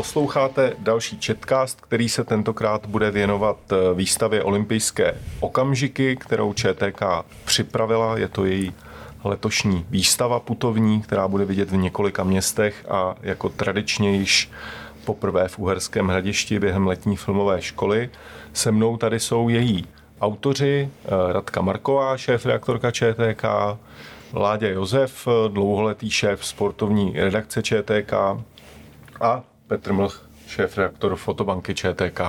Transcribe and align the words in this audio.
Posloucháte 0.00 0.72
další 0.78 1.18
chatcast, 1.26 1.80
který 1.80 2.08
se 2.08 2.24
tentokrát 2.24 2.86
bude 2.86 3.10
věnovat 3.10 3.56
eh, 3.72 3.94
výstavě 3.94 4.42
olympijské 4.42 5.14
okamžiky, 5.40 6.16
kterou 6.16 6.52
ČTK 6.52 7.02
připravila. 7.44 8.18
Je 8.18 8.28
to 8.28 8.44
její 8.44 8.72
letošní 9.24 9.86
výstava 9.90 10.40
putovní, 10.40 11.02
která 11.02 11.28
bude 11.28 11.44
vidět 11.44 11.70
v 11.70 11.76
několika 11.76 12.24
městech 12.24 12.86
a 12.88 13.14
jako 13.22 13.48
tradičně 13.48 14.16
již 14.16 14.50
poprvé 15.04 15.48
v 15.48 15.58
Uherském 15.58 16.08
hradišti 16.08 16.58
během 16.58 16.86
letní 16.86 17.16
filmové 17.16 17.62
školy. 17.62 18.10
Se 18.52 18.72
mnou 18.72 18.96
tady 18.96 19.20
jsou 19.20 19.48
její 19.48 19.86
autoři, 20.20 20.88
eh, 21.04 21.32
Radka 21.32 21.60
Marková, 21.60 22.16
šéf 22.16 22.46
reaktorka 22.46 22.90
ČTK, 22.90 23.44
Láďa 24.34 24.68
Josef, 24.68 25.28
dlouholetý 25.48 26.10
šéf 26.10 26.44
sportovní 26.44 27.12
redakce 27.16 27.62
ČTK 27.62 28.12
a 29.20 29.42
Petr 29.70 29.92
Mlch, 29.92 30.22
šéf 30.46 30.78
reaktor 30.78 31.16
fotobanky 31.16 31.74
ČTK. 31.74 32.20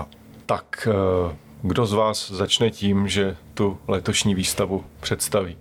Tak 0.46 0.88
eh, 0.88 1.36
kdo 1.62 1.86
z 1.86 1.94
vás 1.94 2.32
začne 2.32 2.70
tím, 2.70 3.08
že 3.08 3.38
tu 3.54 3.80
letošní 3.88 4.36
výstavu 4.36 4.86
představí? 5.00 5.58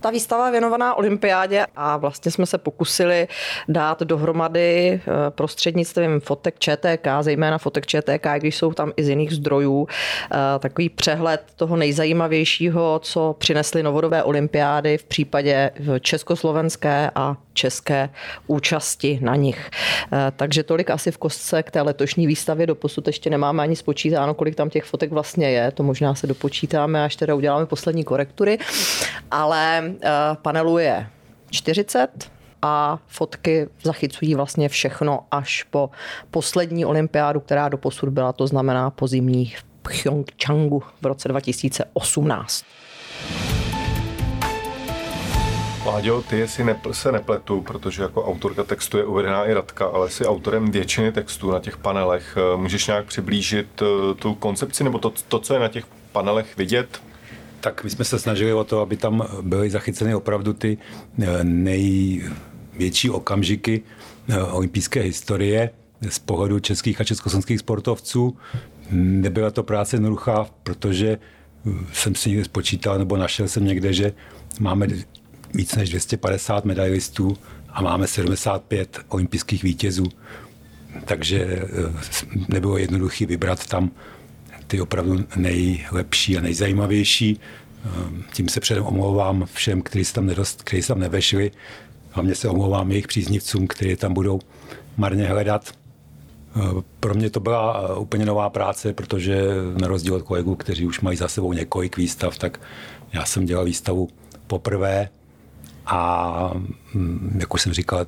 Ta 0.00 0.10
výstava 0.10 0.46
je 0.46 0.52
věnovaná 0.52 0.94
olympiádě 0.94 1.66
a 1.76 1.96
vlastně 1.96 2.30
jsme 2.30 2.46
se 2.46 2.58
pokusili 2.58 3.28
dát 3.68 4.00
dohromady 4.00 5.00
eh, 5.00 5.00
prostřednictvím 5.30 6.20
fotek 6.20 6.58
ČTK, 6.58 7.06
zejména 7.20 7.58
fotek 7.58 7.86
ČTK, 7.86 8.26
když 8.36 8.56
jsou 8.56 8.72
tam 8.72 8.92
i 8.96 9.04
z 9.04 9.08
jiných 9.08 9.32
zdrojů, 9.32 9.88
eh, 9.90 10.36
takový 10.58 10.88
přehled 10.88 11.42
toho 11.56 11.76
nejzajímavějšího, 11.76 13.00
co 13.02 13.36
přinesly 13.38 13.82
novodové 13.82 14.22
olympiády 14.22 14.98
v 14.98 15.04
případě 15.04 15.70
československé 16.00 17.10
a 17.14 17.36
české 17.58 18.10
účasti 18.46 19.18
na 19.22 19.36
nich. 19.36 19.70
Eh, 20.12 20.32
takže 20.36 20.62
tolik 20.62 20.90
asi 20.90 21.10
v 21.10 21.18
kostce 21.18 21.62
k 21.62 21.70
té 21.70 21.82
letošní 21.82 22.26
výstavě. 22.26 22.66
Doposud 22.66 23.06
ještě 23.06 23.30
nemáme 23.30 23.62
ani 23.62 23.76
spočítáno, 23.76 24.34
kolik 24.34 24.54
tam 24.54 24.70
těch 24.70 24.84
fotek 24.84 25.10
vlastně 25.10 25.50
je. 25.50 25.70
To 25.70 25.82
možná 25.82 26.14
se 26.14 26.26
dopočítáme, 26.26 27.04
až 27.04 27.16
teda 27.16 27.34
uděláme 27.34 27.66
poslední 27.66 28.04
korektury. 28.04 28.58
Ale 29.30 29.87
eh, 30.02 30.10
panelů 30.42 30.78
je 30.78 31.06
40, 31.50 32.30
a 32.62 32.98
fotky 33.06 33.68
zachycují 33.82 34.34
vlastně 34.34 34.68
všechno 34.68 35.20
až 35.30 35.62
po 35.62 35.90
poslední 36.30 36.84
olympiádu, 36.84 37.40
která 37.40 37.68
do 37.68 37.78
posud 37.78 38.08
byla, 38.08 38.32
to 38.32 38.46
znamená 38.46 38.90
po 38.90 39.06
zimních 39.06 39.58
v 39.58 39.64
Pyeongchangu 39.82 40.82
v 41.02 41.06
roce 41.06 41.28
2018. 41.28 42.64
Láďo, 45.86 46.22
ty 46.22 46.48
si 46.48 46.64
nepl, 46.64 46.92
se 46.92 47.12
nepletu, 47.12 47.60
protože 47.60 48.02
jako 48.02 48.24
autorka 48.24 48.64
textu 48.64 48.98
je 48.98 49.04
uvedená 49.04 49.44
i 49.44 49.54
Radka, 49.54 49.86
ale 49.86 50.10
jsi 50.10 50.26
autorem 50.26 50.70
většiny 50.70 51.12
textů 51.12 51.50
na 51.50 51.60
těch 51.60 51.76
panelech. 51.76 52.36
Eh, 52.36 52.56
můžeš 52.56 52.86
nějak 52.86 53.06
přiblížit 53.06 53.82
eh, 53.82 54.14
tu 54.14 54.34
koncepci 54.34 54.84
nebo 54.84 54.98
to, 54.98 55.12
to 55.28 55.38
co 55.38 55.54
je 55.54 55.60
na 55.60 55.68
těch 55.68 55.84
panelech 56.12 56.56
vidět? 56.56 57.00
Tak 57.60 57.84
my 57.84 57.90
jsme 57.90 58.04
se 58.04 58.18
snažili 58.18 58.52
o 58.52 58.64
to, 58.64 58.80
aby 58.80 58.96
tam 58.96 59.28
byly 59.42 59.70
zachyceny 59.70 60.14
opravdu 60.14 60.52
ty 60.52 60.78
eh, 61.22 61.44
největší 61.44 63.10
okamžiky 63.10 63.82
olympijské 64.50 65.00
historie 65.00 65.70
z 66.08 66.18
pohledu 66.18 66.60
českých 66.60 67.00
a 67.00 67.04
československých 67.04 67.58
sportovců. 67.58 68.36
Nebyla 68.90 69.50
to 69.50 69.62
práce 69.62 69.96
jednoduchá, 69.96 70.46
protože 70.62 71.18
jsem 71.92 72.14
si 72.14 72.28
někde 72.28 72.44
spočítal 72.44 72.98
nebo 72.98 73.16
našel 73.16 73.48
jsem 73.48 73.64
někde, 73.64 73.92
že 73.92 74.12
máme 74.60 74.86
víc 75.54 75.76
než 75.76 75.90
250 75.90 76.64
medailistů 76.64 77.36
a 77.68 77.82
máme 77.82 78.06
75 78.06 79.00
olympijských 79.08 79.62
vítězů. 79.62 80.06
Takže 81.04 81.38
eh, 81.42 81.66
nebylo 82.48 82.78
jednoduché 82.78 83.26
vybrat 83.26 83.66
tam 83.66 83.90
ty 84.68 84.80
opravdu 84.80 85.24
nejlepší 85.36 86.38
a 86.38 86.40
nejzajímavější. 86.40 87.40
Eh, 87.84 87.88
tím 88.32 88.48
se 88.48 88.60
předem 88.60 88.84
omlouvám 88.84 89.46
všem, 89.52 89.82
kteří 89.82 90.04
se 90.04 90.14
tam, 90.14 90.26
nedost, 90.26 90.62
kteří 90.62 90.82
se 90.82 90.88
tam 90.88 91.00
nevešli. 91.00 91.50
Hlavně 92.10 92.34
se 92.34 92.48
omlouvám 92.48 92.90
jejich 92.90 93.06
příznivcům, 93.06 93.66
kteří 93.66 93.96
tam 93.96 94.14
budou 94.14 94.40
marně 94.96 95.26
hledat. 95.26 95.72
Eh, 96.56 96.60
pro 97.00 97.14
mě 97.14 97.30
to 97.30 97.40
byla 97.40 97.96
úplně 97.96 98.26
nová 98.26 98.50
práce, 98.50 98.92
protože 98.92 99.42
na 99.80 99.88
rozdíl 99.88 100.14
od 100.14 100.22
kolegů, 100.22 100.54
kteří 100.54 100.86
už 100.86 101.00
mají 101.00 101.16
za 101.16 101.28
sebou 101.28 101.52
několik 101.52 101.96
výstav, 101.96 102.38
tak 102.38 102.60
já 103.12 103.24
jsem 103.24 103.46
dělal 103.46 103.64
výstavu 103.64 104.08
poprvé 104.46 105.08
a 105.86 106.52
mm, 106.94 107.36
jak 107.40 107.54
už 107.54 107.62
jsem 107.62 107.72
říkal, 107.72 108.06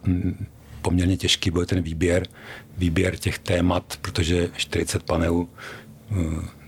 poměrně 0.82 1.16
těžký 1.16 1.50
byl 1.50 1.66
ten 1.66 1.82
výběr, 1.82 2.26
výběr 2.78 3.16
těch 3.16 3.38
témat, 3.38 3.98
protože 4.02 4.48
40 4.56 5.02
panelů, 5.02 5.40
mm, 5.42 5.48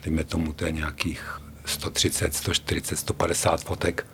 dejme 0.04 0.24
tomu, 0.24 0.52
to 0.52 0.64
je 0.64 0.72
nějakých 0.72 1.40
130, 1.64 2.34
140, 2.34 2.96
150 2.96 3.60
fotek. 3.60 4.06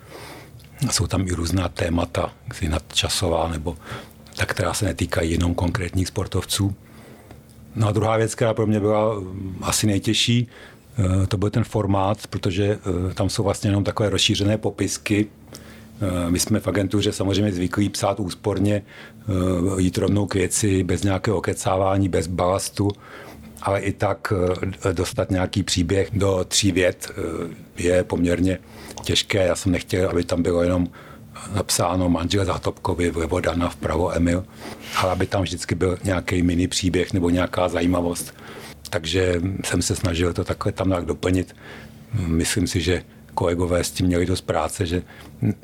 Jsou 0.91 1.07
tam 1.07 1.27
i 1.27 1.31
různá 1.31 1.69
témata, 1.69 2.33
nadčasová 2.69 3.47
nebo 3.47 3.77
ta, 4.37 4.45
která 4.45 4.73
se 4.73 4.85
netýkají 4.85 5.31
jenom 5.31 5.53
konkrétních 5.53 6.07
sportovců. 6.07 6.75
No 7.75 7.87
a 7.87 7.91
druhá 7.91 8.17
věc, 8.17 8.35
která 8.35 8.53
pro 8.53 8.67
mě 8.67 8.79
byla 8.79 9.19
mm, 9.19 9.59
asi 9.61 9.87
nejtěžší, 9.87 10.47
eh, 11.23 11.27
to 11.27 11.37
byl 11.37 11.49
ten 11.49 11.63
formát, 11.63 12.27
protože 12.27 12.79
eh, 13.09 13.13
tam 13.13 13.29
jsou 13.29 13.43
vlastně 13.43 13.69
jenom 13.69 13.83
takové 13.83 14.09
rozšířené 14.09 14.57
popisky, 14.57 15.27
Eh, 16.01 16.31
my 16.31 16.39
jsme 16.39 16.59
v 16.59 16.67
agentuře 16.67 17.11
samozřejmě 17.11 17.51
zvyklí 17.51 17.89
psát 17.89 18.19
úsporně, 18.19 18.81
jít 19.77 19.97
rovnou 19.97 20.25
k 20.25 20.33
věci, 20.33 20.83
bez 20.83 21.03
nějakého 21.03 21.37
okecávání, 21.37 22.09
bez 22.09 22.27
balastu, 22.27 22.91
ale 23.61 23.79
i 23.79 23.93
tak 23.93 24.33
eh, 24.85 24.93
dostat 24.93 25.31
nějaký 25.31 25.63
příběh 25.63 26.09
do 26.13 26.45
tří 26.47 26.71
vět 26.71 27.11
je 27.77 28.03
poměrně 28.03 28.59
těžké. 29.03 29.45
Já 29.45 29.55
jsem 29.55 29.71
nechtěl, 29.71 30.09
aby 30.09 30.23
tam 30.23 30.43
bylo 30.43 30.63
jenom 30.63 30.87
napsáno 31.53 32.09
manžel 32.09 32.45
Zátopkovi, 32.45 33.11
vlevo 33.11 33.39
Dana, 33.39 33.69
vpravo 33.69 34.15
Emil, 34.15 34.45
ale 34.97 35.11
aby 35.11 35.27
tam 35.27 35.41
vždycky 35.41 35.75
byl 35.75 35.97
nějaký 36.03 36.41
mini 36.41 36.67
příběh 36.67 37.13
nebo 37.13 37.29
nějaká 37.29 37.69
zajímavost. 37.69 38.33
Takže 38.89 39.41
jsem 39.65 39.81
se 39.81 39.95
snažil 39.95 40.33
to 40.33 40.43
takhle 40.43 40.71
tam 40.71 40.87
nějak 40.87 41.05
doplnit. 41.05 41.55
Myslím 42.13 42.67
si, 42.67 42.81
že 42.81 43.03
kolegové 43.33 43.83
s 43.83 43.91
tím 43.91 44.05
měli 44.05 44.25
dost 44.25 44.41
práce, 44.41 44.85
že 44.85 45.03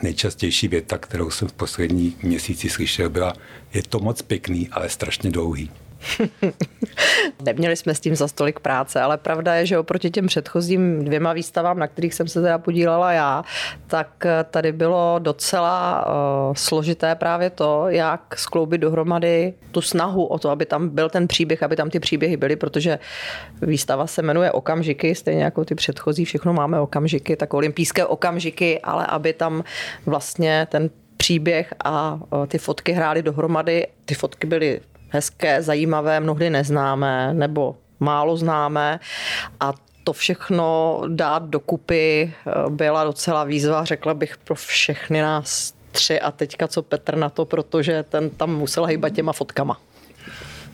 nejčastější 0.01 0.67
věta, 0.67 0.97
kterou 0.97 1.29
jsem 1.29 1.47
v 1.47 1.53
posledních 1.53 2.23
měsících 2.23 2.71
slyšel, 2.71 3.09
byla 3.09 3.33
je 3.73 3.83
to 3.83 3.99
moc 3.99 4.21
pěkný, 4.21 4.69
ale 4.71 4.89
strašně 4.89 5.31
dlouhý. 5.31 5.71
Neměli 7.45 7.75
jsme 7.75 7.95
s 7.95 7.99
tím 7.99 8.15
za 8.15 8.27
stolik 8.27 8.59
práce, 8.59 9.01
ale 9.01 9.17
pravda 9.17 9.55
je, 9.55 9.65
že 9.65 9.77
oproti 9.77 10.09
těm 10.09 10.27
předchozím 10.27 11.05
dvěma 11.05 11.33
výstavám, 11.33 11.79
na 11.79 11.87
kterých 11.87 12.13
jsem 12.13 12.27
se 12.27 12.41
teda 12.41 12.57
podílela 12.57 13.11
já, 13.11 13.43
tak 13.87 14.25
eh, 14.25 14.45
tady 14.49 14.71
bylo 14.71 15.19
docela 15.19 16.05
uh, 16.05 16.53
složité 16.53 17.15
právě 17.15 17.49
to, 17.49 17.85
jak 17.89 18.39
skloubit 18.39 18.81
dohromady 18.81 19.53
tu 19.71 19.81
snahu 19.81 20.25
o 20.25 20.39
to, 20.39 20.49
aby 20.49 20.65
tam 20.65 20.89
byl 20.89 21.09
ten 21.09 21.27
příběh, 21.27 21.63
aby 21.63 21.75
tam 21.75 21.89
ty 21.89 21.99
příběhy 21.99 22.37
byly, 22.37 22.55
protože 22.55 22.99
výstava 23.61 24.07
se 24.07 24.21
jmenuje 24.21 24.51
Okamžiky, 24.51 25.15
stejně 25.15 25.43
jako 25.43 25.65
ty 25.65 25.75
předchozí, 25.75 26.25
všechno 26.25 26.53
máme 26.53 26.79
okamžiky, 26.79 27.35
tak 27.35 27.53
olympijské 27.53 28.05
okamžiky, 28.05 28.79
ale 28.81 29.05
aby 29.05 29.33
tam 29.33 29.63
vlastně 30.05 30.67
ten 30.71 30.89
příběh 31.17 31.73
a 31.83 32.19
eh, 32.43 32.47
ty 32.47 32.57
fotky 32.57 32.91
hrály 32.91 33.23
dohromady. 33.23 33.87
Ty 34.05 34.15
fotky 34.15 34.47
byly 34.47 34.81
hezké, 35.15 35.61
zajímavé, 35.61 36.19
mnohdy 36.19 36.49
neznámé 36.49 37.33
nebo 37.33 37.75
málo 37.99 38.37
známé 38.37 38.99
a 39.59 39.73
to 40.03 40.13
všechno 40.13 41.01
dát 41.07 41.43
dokupy 41.43 42.33
eh, 42.47 42.51
byla 42.69 43.03
docela 43.03 43.43
výzva, 43.43 43.85
řekla 43.85 44.13
bych, 44.13 44.37
pro 44.37 44.55
všechny 44.55 45.21
nás 45.21 45.73
tři 45.91 46.19
a 46.19 46.31
teďka 46.31 46.67
co 46.67 46.81
Petr 46.81 47.17
na 47.17 47.29
to, 47.29 47.45
protože 47.45 48.03
ten 48.09 48.29
tam 48.29 48.55
musel 48.55 48.85
hýbat 48.85 49.13
těma 49.13 49.33
fotkama. 49.33 49.77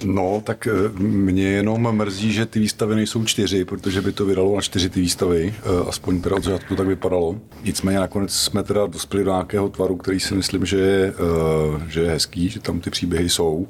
No, 0.05 0.41
tak 0.45 0.67
eh, 0.67 0.99
mě 0.99 1.43
jenom 1.43 1.95
mrzí, 1.95 2.33
že 2.33 2.45
ty 2.45 2.59
výstavy 2.59 2.95
nejsou 2.95 3.25
čtyři, 3.25 3.65
protože 3.65 4.01
by 4.01 4.11
to 4.11 4.25
vydalo 4.25 4.55
na 4.55 4.61
čtyři 4.61 4.89
ty 4.89 5.01
výstavy, 5.01 5.53
eh, 5.57 5.89
aspoň 5.89 6.21
teda 6.21 6.35
od 6.35 6.43
začátku 6.43 6.75
tak 6.75 6.87
vypadalo. 6.87 7.35
Nicméně 7.63 7.99
nakonec 7.99 8.33
jsme 8.33 8.63
teda 8.63 8.85
dospěli 8.85 9.23
do 9.23 9.31
nějakého 9.31 9.69
tvaru, 9.69 9.95
který 9.95 10.19
si 10.19 10.35
myslím, 10.35 10.65
že 10.65 10.77
je, 10.77 11.13
že 11.87 12.01
je 12.01 12.09
hezký, 12.11 12.49
že 12.49 12.59
tam 12.59 12.79
ty 12.79 12.89
příběhy 12.89 13.29
jsou. 13.29 13.67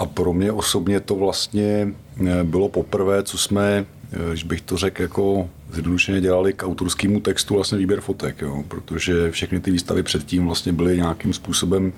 A 0.00 0.06
pro 0.06 0.32
mě 0.32 0.52
osobně 0.52 1.00
to 1.00 1.14
vlastně 1.14 1.88
eh, 2.26 2.44
bylo 2.44 2.68
poprvé, 2.68 3.22
co 3.22 3.38
jsme, 3.38 3.86
eh, 4.12 4.28
když 4.28 4.44
bych 4.44 4.60
to 4.60 4.76
řekl 4.76 5.02
jako 5.02 5.48
zjednodušeně 5.72 6.20
dělali 6.20 6.52
k 6.52 6.62
autorskému 6.62 7.20
textu 7.20 7.54
vlastně 7.54 7.78
výběr 7.78 8.00
fotek, 8.00 8.42
jo? 8.42 8.64
protože 8.68 9.30
všechny 9.30 9.60
ty 9.60 9.70
výstavy 9.70 10.02
předtím 10.02 10.46
vlastně 10.46 10.72
byly 10.72 10.96
nějakým 10.96 11.32
způsobem 11.32 11.92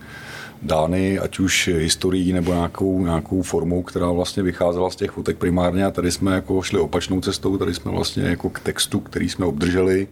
dány, 0.62 1.18
ať 1.18 1.38
už 1.38 1.68
historií 1.68 2.32
nebo 2.32 2.54
nějakou, 2.54 3.04
nějakou 3.04 3.42
formou, 3.42 3.82
která 3.82 4.10
vlastně 4.10 4.42
vycházela 4.42 4.90
z 4.90 4.96
těch 4.96 5.10
fotek 5.10 5.36
primárně 5.36 5.84
a 5.84 5.90
tady 5.90 6.12
jsme 6.12 6.34
jako 6.34 6.62
šli 6.62 6.78
opačnou 6.78 7.20
cestou, 7.20 7.58
tady 7.58 7.74
jsme 7.74 7.90
vlastně 7.90 8.22
jako 8.22 8.50
k 8.50 8.60
textu, 8.60 9.00
který 9.00 9.28
jsme 9.28 9.46
obdrželi, 9.46 10.08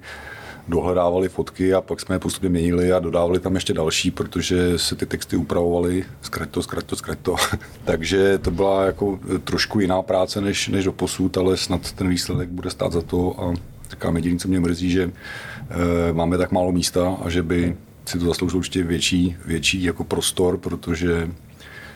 dohledávali 0.69 1.29
fotky 1.29 1.75
a 1.75 1.81
pak 1.81 2.01
jsme 2.01 2.15
je 2.15 2.19
postupně 2.19 2.49
měnili 2.49 2.93
a 2.93 2.99
dodávali 2.99 3.41
tam 3.41 3.55
ještě 3.55 3.73
další, 3.73 4.11
protože 4.11 4.79
se 4.79 4.97
ty 4.97 5.07
texty 5.07 5.37
upravovaly 5.37 6.05
zkrať 6.23 6.51
to, 6.51 6.62
zkrať 6.62 6.85
to, 6.85 6.97
zkrať 6.97 7.19
to. 7.23 7.37
Takže 7.85 8.39
to 8.39 8.51
byla 8.51 8.85
jako 8.85 9.19
trošku 9.45 9.81
jiná 9.81 10.03
práce 10.03 10.41
než, 10.41 10.69
než 10.69 10.85
do 10.85 10.93
posud, 10.93 11.39
ale 11.39 11.57
snad 11.57 11.93
ten 11.93 12.09
výsledek 12.09 12.49
bude 12.49 12.71
stát 12.71 12.93
za 12.93 13.03
to 13.03 13.41
a 13.43 13.55
říkám 13.91 14.17
jediný, 14.17 14.39
co 14.39 14.49
mě 14.49 14.61
mrzí, 14.61 14.91
že 14.91 15.03
e, 15.03 16.12
máme 16.12 16.39
tak 16.39 16.53
málo 16.53 16.73
místa 16.73 17.17
a 17.25 17.29
že 17.29 17.43
by 17.43 17.77
si 18.06 18.19
to 18.19 18.25
zasloužilo 18.25 18.59
určitě 18.59 18.83
větší, 18.83 19.37
větší 19.47 19.83
jako 19.83 20.05
prostor, 20.05 20.59
protože 20.59 21.31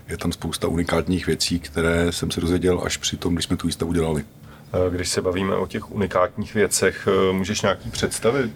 je 0.08 0.16
tam 0.16 0.32
spousta 0.32 0.68
unikátních 0.68 1.26
věcí, 1.26 1.60
které 1.60 2.12
jsem 2.12 2.30
se 2.30 2.40
dozvěděl 2.40 2.80
až 2.84 2.96
při 2.96 3.16
tom, 3.16 3.34
když 3.34 3.44
jsme 3.44 3.56
tu 3.56 3.66
výstavu 3.66 3.92
dělali. 3.92 4.24
Když 4.90 5.08
se 5.08 5.22
bavíme 5.22 5.56
o 5.56 5.66
těch 5.66 5.90
unikátních 5.90 6.54
věcech, 6.54 7.08
eh, 7.08 7.32
můžeš 7.32 7.62
nějaký 7.62 7.90
představit, 7.90 8.52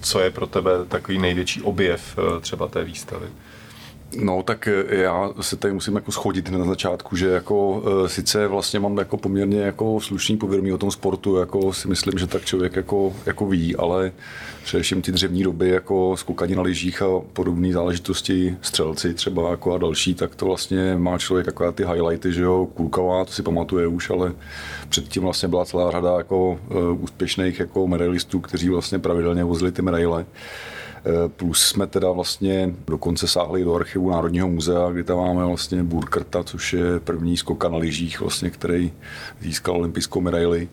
co 0.00 0.20
je 0.20 0.30
pro 0.30 0.46
tebe 0.46 0.70
takový 0.88 1.18
největší 1.18 1.62
objev 1.62 2.18
eh, 2.18 2.40
třeba 2.40 2.68
té 2.68 2.84
výstavy? 2.84 3.26
No, 4.16 4.42
tak 4.42 4.68
eh, 4.68 4.96
já 4.96 5.30
se 5.40 5.56
tady 5.56 5.74
musím 5.74 5.94
jako 5.94 6.12
schodit 6.12 6.50
na 6.50 6.64
začátku, 6.64 7.16
že 7.16 7.28
jako 7.28 7.70
uh, 7.70 8.06
sice 8.06 8.46
vlastně 8.46 8.80
mám 8.80 8.98
jako 8.98 9.16
poměrně 9.16 9.60
jako 9.60 10.00
slušný 10.00 10.36
povědomí 10.36 10.72
o 10.72 10.78
tom 10.78 10.90
sportu, 10.90 11.36
jako 11.36 11.72
si 11.72 11.88
myslím, 11.88 12.18
že 12.18 12.26
tak 12.26 12.44
člověk 12.44 12.76
jako, 12.76 13.12
jako 13.26 13.46
ví, 13.46 13.76
ale 13.76 14.12
především 14.64 15.02
ty 15.02 15.12
dřevní 15.12 15.42
doby 15.42 15.68
jako 15.68 16.16
skokání 16.16 16.54
na 16.54 16.62
lyžích 16.62 17.02
a 17.02 17.06
podobné 17.32 17.72
záležitosti, 17.72 18.56
střelci 18.62 19.14
třeba 19.14 19.50
jako 19.50 19.74
a 19.74 19.78
další, 19.78 20.14
tak 20.14 20.34
to 20.34 20.46
vlastně 20.46 20.96
má 20.96 21.18
člověk 21.18 21.46
jako 21.46 21.72
ty 21.72 21.84
highlighty, 21.84 22.32
že 22.32 22.42
jo, 22.42 22.68
Kulková, 22.74 23.24
to 23.24 23.32
si 23.32 23.42
pamatuje 23.42 23.86
už, 23.86 24.10
ale 24.10 24.32
předtím 24.88 25.22
vlastně 25.22 25.48
byla 25.48 25.64
celá 25.64 25.90
řada 25.90 26.16
jako 26.16 26.50
uh, 26.50 27.02
úspěšných 27.02 27.60
jako 27.60 27.86
medailistů, 27.86 28.40
kteří 28.40 28.68
vlastně 28.68 28.98
pravidelně 28.98 29.44
vozili 29.44 29.72
ty 29.72 29.82
medaile. 29.82 30.26
Eh, 31.04 31.28
plus 31.28 31.66
jsme 31.66 31.86
teda 31.86 32.10
vlastně 32.10 32.74
dokonce 32.86 33.28
sáhli 33.28 33.64
do 33.64 33.74
archivu 33.74 34.10
Národního 34.10 34.48
muzea, 34.48 34.90
kde 34.90 35.04
tam 35.04 35.18
máme 35.18 35.44
vlastně 35.44 35.82
Burkrta, 35.82 36.44
což 36.44 36.72
je 36.72 37.00
první 37.00 37.36
skoka 37.36 37.68
na 37.68 37.76
lyžích, 37.76 38.20
vlastně, 38.20 38.50
který 38.50 38.92
získal 39.40 39.76
olympijskou 39.76 40.20
medaili. 40.20 40.68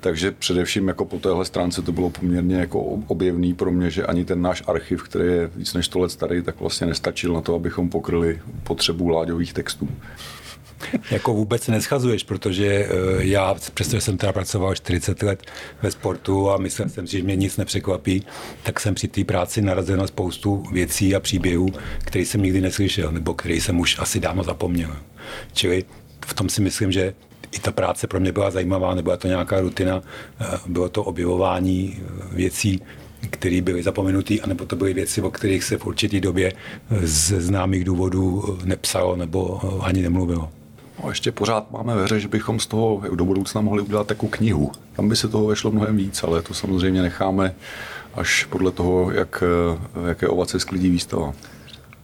Takže 0.00 0.30
především 0.30 0.88
jako 0.88 1.04
po 1.04 1.18
téhle 1.18 1.44
stránce 1.44 1.82
to 1.82 1.92
bylo 1.92 2.10
poměrně 2.10 2.56
jako 2.56 2.80
objevný 3.06 3.54
pro 3.54 3.70
mě, 3.70 3.90
že 3.90 4.06
ani 4.06 4.24
ten 4.24 4.42
náš 4.42 4.62
archiv, 4.66 5.02
který 5.02 5.28
je 5.28 5.50
víc 5.56 5.74
než 5.74 5.86
100 5.86 5.98
let 5.98 6.10
starý, 6.10 6.42
tak 6.42 6.60
vlastně 6.60 6.86
nestačil 6.86 7.32
na 7.32 7.40
to, 7.40 7.54
abychom 7.54 7.88
pokryli 7.88 8.40
potřebu 8.64 9.08
láďových 9.08 9.52
textů 9.52 9.88
jako 11.10 11.34
vůbec 11.34 11.68
neschazuješ, 11.68 12.22
protože 12.22 12.66
eh, 12.66 12.88
já, 13.18 13.54
přestože 13.74 14.00
jsem 14.00 14.16
teda 14.16 14.32
pracoval 14.32 14.74
40 14.74 15.22
let 15.22 15.42
ve 15.82 15.90
sportu 15.90 16.50
a 16.50 16.56
myslel 16.56 16.88
jsem 16.88 17.06
si, 17.06 17.16
že 17.16 17.22
mě 17.22 17.36
nic 17.36 17.56
nepřekvapí, 17.56 18.26
tak 18.62 18.80
jsem 18.80 18.94
při 18.94 19.08
té 19.08 19.24
práci 19.24 19.62
narazil 19.62 19.96
na 19.96 20.06
spoustu 20.06 20.64
věcí 20.72 21.14
a 21.14 21.20
příběhů, 21.20 21.68
které 21.98 22.24
jsem 22.24 22.42
nikdy 22.42 22.60
neslyšel, 22.60 23.12
nebo 23.12 23.34
který 23.34 23.60
jsem 23.60 23.80
už 23.80 23.98
asi 23.98 24.20
dávno 24.20 24.42
zapomněl. 24.42 24.96
Čili 25.52 25.84
v 26.26 26.34
tom 26.34 26.48
si 26.48 26.60
myslím, 26.62 26.92
že 26.92 27.14
i 27.52 27.58
ta 27.58 27.72
práce 27.72 28.06
pro 28.06 28.20
mě 28.20 28.32
byla 28.32 28.50
zajímavá, 28.50 28.94
nebyla 28.94 29.16
to 29.16 29.28
nějaká 29.28 29.60
rutina, 29.60 30.02
eh, 30.40 30.44
bylo 30.66 30.88
to 30.88 31.04
objevování 31.04 31.96
eh, 31.98 32.34
věcí, 32.36 32.82
které 33.30 33.60
byly 33.60 33.82
zapomenuté, 33.82 34.34
anebo 34.40 34.66
to 34.66 34.76
byly 34.76 34.94
věci, 34.94 35.22
o 35.22 35.30
kterých 35.30 35.64
se 35.64 35.78
v 35.78 35.86
určité 35.86 36.20
době 36.20 36.52
z 37.02 37.40
známých 37.40 37.84
důvodů 37.84 38.58
nepsalo 38.64 39.16
nebo 39.16 39.60
ani 39.84 40.02
nemluvilo. 40.02 40.50
No, 41.02 41.08
ještě 41.08 41.32
pořád 41.32 41.70
máme 41.70 41.94
ve 41.94 42.04
hře, 42.04 42.20
že 42.20 42.28
bychom 42.28 42.60
z 42.60 42.66
toho 42.66 43.02
do 43.14 43.24
budoucna 43.24 43.60
mohli 43.60 43.82
udělat 43.82 44.06
takovou 44.06 44.30
knihu. 44.30 44.72
Tam 44.96 45.08
by 45.08 45.16
se 45.16 45.28
toho 45.28 45.46
vešlo 45.46 45.70
mnohem 45.70 45.96
víc, 45.96 46.22
ale 46.22 46.42
to 46.42 46.54
samozřejmě 46.54 47.02
necháme 47.02 47.54
až 48.14 48.44
podle 48.44 48.72
toho, 48.72 49.10
jak, 49.10 49.42
jaké 50.08 50.28
ovace 50.28 50.60
sklidí 50.60 50.90
výstava. 50.90 51.32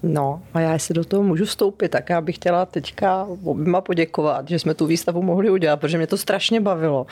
No 0.03 0.43
a 0.55 0.61
já 0.61 0.79
si 0.79 0.95
do 0.95 1.05
toho 1.05 1.23
můžu 1.23 1.45
vstoupit, 1.45 1.89
tak 1.89 2.11
já 2.11 2.21
bych 2.21 2.37
chtěla 2.37 2.67
teďka 2.67 3.27
oběma 3.45 3.81
poděkovat, 3.81 4.49
že 4.49 4.59
jsme 4.59 4.75
tu 4.75 4.87
výstavu 4.87 5.23
mohli 5.23 5.51
udělat, 5.51 5.81
protože 5.81 5.99
mě 5.99 6.07
to 6.07 6.17
strašně 6.17 6.61
bavilo. 6.61 7.07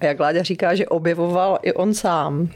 A 0.00 0.04
jak 0.04 0.20
Láďa 0.20 0.42
říká, 0.42 0.74
že 0.74 0.86
objevoval 0.86 1.58
i 1.62 1.72
on 1.72 1.94
sám, 1.94 2.48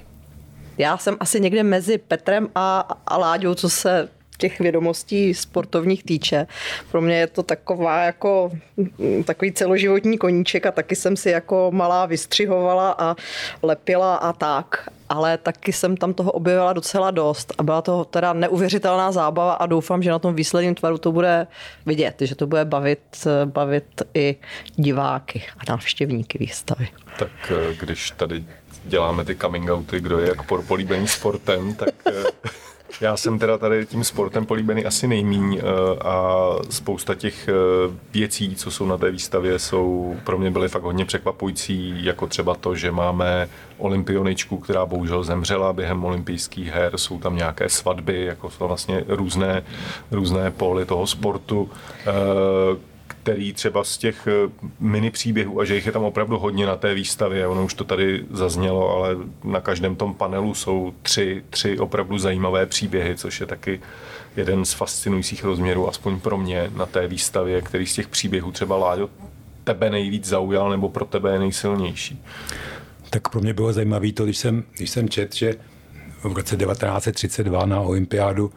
já 0.79 0.99
jsem 0.99 1.17
asi 1.21 1.41
někde 1.41 1.63
mezi 1.63 1.99
Petrem 1.99 2.49
a, 2.55 2.89
a 3.07 3.17
Láďou, 3.19 3.55
co 3.55 3.69
se 3.69 4.09
těch 4.38 4.58
vědomostí 4.58 5.35
sportovních 5.35 6.05
týče. 6.05 6.46
Pro 6.90 7.00
mě 7.00 7.17
je 7.19 7.26
to 7.26 7.43
taková 7.43 8.02
jako 8.02 8.50
mm, 8.99 9.25
takový 9.25 9.52
celoživotní 9.52 10.19
koníček 10.19 10.67
a 10.67 10.70
taky 10.70 10.96
jsem 10.96 11.17
si 11.17 11.31
jako 11.31 11.70
malá 11.75 12.06
vystřihovala 12.06 12.94
a 12.99 13.17
lepila 13.62 14.17
a 14.17 14.32
tak. 14.32 14.88
Ale 15.08 15.38
taky 15.38 15.73
jsem 15.73 15.96
tam 15.96 16.14
toho 16.14 16.32
objevila 16.32 16.73
docela 16.73 17.11
dost 17.11 17.55
a 17.58 17.62
byla 17.62 17.82
to 17.82 18.05
teda 18.05 18.32
neuvěřitelná 18.32 19.12
zábava 19.12 19.52
a 19.52 19.67
doufám, 19.67 20.02
že 20.02 20.11
na 20.11 20.19
tom 20.19 20.35
výsledném 20.35 20.75
tvaru 20.75 20.99
to 20.99 21.12
bude 21.12 21.46
vidět, 21.87 22.14
že 22.20 22.34
to 22.34 22.46
bude 22.46 22.64
bavit, 22.64 23.26
bavit 23.44 24.02
i 24.14 24.37
diváky 24.76 25.43
a 25.58 25.73
návštěvníky 25.73 26.38
výstavy. 26.38 26.88
Tak 27.19 27.31
eh, 27.50 27.75
když 27.81 28.11
tady 28.11 28.44
děláme 28.84 29.25
ty 29.25 29.37
coming 29.37 29.70
outy, 29.70 30.00
kdo 30.00 30.19
je 30.19 30.29
jak 30.29 30.43
políbený 30.43 31.08
sportem, 31.08 31.75
tak 31.75 31.88
eh, 32.06 32.12
Já 33.00 33.17
jsem 33.17 33.38
teda 33.38 33.58
tady 33.58 33.87
tím 33.87 34.05
sportem 34.05 34.46
políbený 34.46 34.85
asi 34.85 35.06
nejmíň 35.06 35.58
eh, 35.58 35.62
a 36.05 36.50
spousta 36.70 37.14
těch 37.14 37.49
eh, 37.49 37.52
věcí, 38.12 38.56
co 38.56 38.70
jsou 38.70 38.87
na 38.87 38.99
té 38.99 39.11
výstavě, 39.11 39.58
jsou 39.58 40.17
pro 40.25 40.38
mě 40.38 40.50
byly 40.50 40.69
fakt 40.69 40.82
hodně 40.82 41.05
překvapující, 41.05 42.05
jako 42.05 42.26
třeba 42.26 42.55
to, 42.55 42.75
že 42.75 42.93
máme 42.93 43.49
olympioničku, 43.79 44.58
která 44.58 44.87
bohužel 44.87 45.25
zemřela 45.25 45.73
během 45.73 46.05
olympijských 46.05 46.69
her, 46.69 46.99
jsou 46.99 47.19
tam 47.19 47.37
nějaké 47.37 47.69
svatby, 47.69 48.25
jako 48.25 48.50
jsou 48.50 48.69
vlastně 48.69 49.05
různé, 49.08 49.62
různé 50.11 50.50
póly 50.50 50.84
toho 50.84 51.06
sportu, 51.06 51.70
eh, 52.06 52.88
který 53.23 53.53
třeba 53.53 53.85
z 53.85 53.99
těch 53.99 54.26
eh, 54.26 54.50
mini 54.81 55.11
příběhů, 55.11 55.61
a 55.61 55.65
že 55.65 55.75
jich 55.75 55.87
je 55.87 55.93
tam 55.93 56.05
opravdu 56.05 56.38
hodně 56.38 56.67
na 56.67 56.76
té 56.76 56.94
výstavě, 56.94 57.47
ono 57.47 57.65
už 57.65 57.75
to 57.75 57.85
tady 57.85 58.25
zaznělo, 58.31 58.97
ale 58.97 59.17
na 59.44 59.61
každém 59.61 59.97
tom 59.97 60.15
panelu 60.15 60.55
jsou 60.55 60.94
tři, 61.03 61.44
tři 61.50 61.79
opravdu 61.79 62.19
zajímavé 62.19 62.67
příběhy, 62.67 63.17
což 63.17 63.41
je 63.41 63.47
taky 63.47 63.81
jeden 64.37 64.65
z 64.65 64.73
fascinujících 64.73 65.44
rozměrů, 65.44 65.88
aspoň 65.88 66.20
pro 66.20 66.38
mě 66.38 66.70
na 66.76 66.87
té 66.87 67.09
výstavě, 67.09 67.62
který 67.62 67.87
z 67.87 67.94
těch 67.94 68.09
příběhů 68.09 68.53
třeba 68.53 68.76
Láďo 68.76 69.11
tebe 69.65 69.91
nejvíc 69.91 70.25
zaujal 70.25 70.70
nebo 70.70 70.88
pro 70.88 71.05
tebe 71.05 71.32
je 71.32 71.38
nejsilnější. 71.38 72.23
Tak 73.11 73.29
pro 73.29 73.41
mě 73.41 73.55
bylo 73.55 73.73
zajímavé 73.73 74.12
to, 74.12 74.25
když 74.25 74.38
jsem, 74.38 74.65
když 74.76 74.91
jsem 74.91 75.09
čet, 75.09 75.35
že 75.35 75.55
v 76.23 76.32
roce 76.32 76.56
1932 76.56 77.67
na 77.67 77.81
olympiádu 77.81 78.53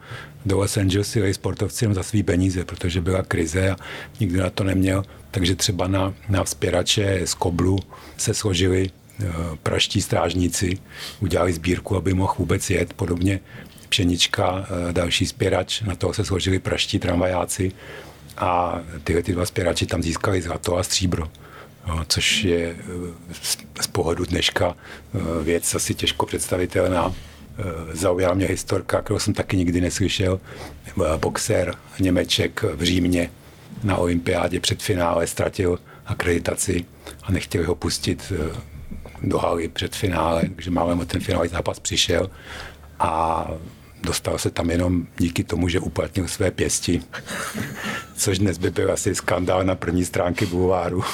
do 0.46 0.58
Los 0.58 0.76
Angeles 0.76 1.16
jeli 1.16 1.34
sportovci 1.34 1.88
za 1.90 2.02
svý 2.02 2.22
peníze, 2.22 2.64
protože 2.64 3.00
byla 3.00 3.22
krize 3.22 3.70
a 3.70 3.76
nikdo 4.20 4.42
na 4.42 4.50
to 4.50 4.64
neměl. 4.64 5.04
Takže 5.30 5.54
třeba 5.54 5.88
na, 5.88 6.14
na 6.28 6.44
vzpěrače 6.44 7.20
z 7.24 7.34
Koblu 7.34 7.78
se 8.16 8.34
složili 8.34 8.90
uh, 8.90 9.26
praští 9.62 10.02
strážníci, 10.02 10.78
udělali 11.20 11.52
sbírku, 11.52 11.96
aby 11.96 12.14
mohl 12.14 12.34
vůbec 12.38 12.70
jet. 12.70 12.92
Podobně 12.92 13.40
Pšenička, 13.88 14.52
uh, 14.52 14.92
další 14.92 15.26
spěrač, 15.26 15.80
na 15.80 15.96
toho 15.96 16.14
se 16.14 16.24
složili 16.24 16.58
praští 16.58 16.98
tramvajáci 16.98 17.72
a 18.36 18.80
tyhle 19.04 19.22
ty 19.22 19.32
dva 19.32 19.46
spěrači 19.46 19.86
tam 19.86 20.02
získali 20.02 20.42
zlato 20.42 20.76
a 20.76 20.82
stříbro. 20.82 21.30
No, 21.86 22.04
což 22.08 22.44
je 22.44 22.66
e, 22.66 22.76
z 23.80 23.86
pohledu 23.86 24.24
dneška 24.24 24.76
věc 25.42 25.74
asi 25.74 25.94
těžko 25.94 26.26
představitelná. 26.26 27.14
Eh, 27.58 27.96
zaujala 27.96 28.34
mě 28.34 28.46
historka, 28.46 29.02
kterou 29.02 29.18
jsem 29.18 29.34
taky 29.34 29.56
nikdy 29.56 29.80
neslyšel. 29.80 30.40
Eh, 30.86 31.18
boxer 31.18 31.74
Němeček 32.00 32.62
v 32.62 32.82
Římě 32.82 33.30
na 33.84 33.96
olympiádě 33.96 34.60
před 34.60 34.82
finále 34.82 35.26
ztratil 35.26 35.78
akreditaci 36.06 36.84
a 37.22 37.32
nechtěli 37.32 37.64
ho 37.64 37.74
pustit 37.74 38.32
eh, 38.36 38.56
do 39.22 39.38
haly 39.38 39.68
před 39.68 39.96
finále, 39.96 40.42
takže 40.54 40.70
málem 40.70 41.06
ten 41.06 41.20
finále 41.20 41.48
zápas 41.48 41.80
přišel 41.80 42.30
a 42.98 43.48
dostal 44.02 44.38
se 44.38 44.50
tam 44.50 44.70
jenom 44.70 45.06
díky 45.18 45.44
tomu, 45.44 45.68
že 45.68 45.80
uplatnil 45.80 46.28
své 46.28 46.50
pěsti, 46.50 47.02
což 48.16 48.38
dnes 48.38 48.58
by 48.58 48.70
byl 48.70 48.92
asi 48.92 49.14
skandál 49.14 49.64
na 49.64 49.74
první 49.74 50.04
stránky 50.04 50.46
bulváru, 50.46 51.04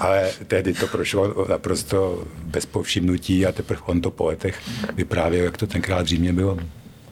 ale 0.00 0.30
tehdy 0.46 0.74
to 0.74 0.86
prošlo 0.86 1.46
naprosto 1.48 2.24
bez 2.44 2.66
povšimnutí 2.66 3.46
a 3.46 3.52
teprve 3.52 3.80
on 3.86 4.00
to 4.00 4.10
po 4.10 4.26
letech 4.26 4.60
vyprávěl, 4.94 5.44
jak 5.44 5.56
to 5.56 5.66
tenkrát 5.66 6.02
v 6.02 6.06
Římě 6.06 6.32
bylo. 6.32 6.58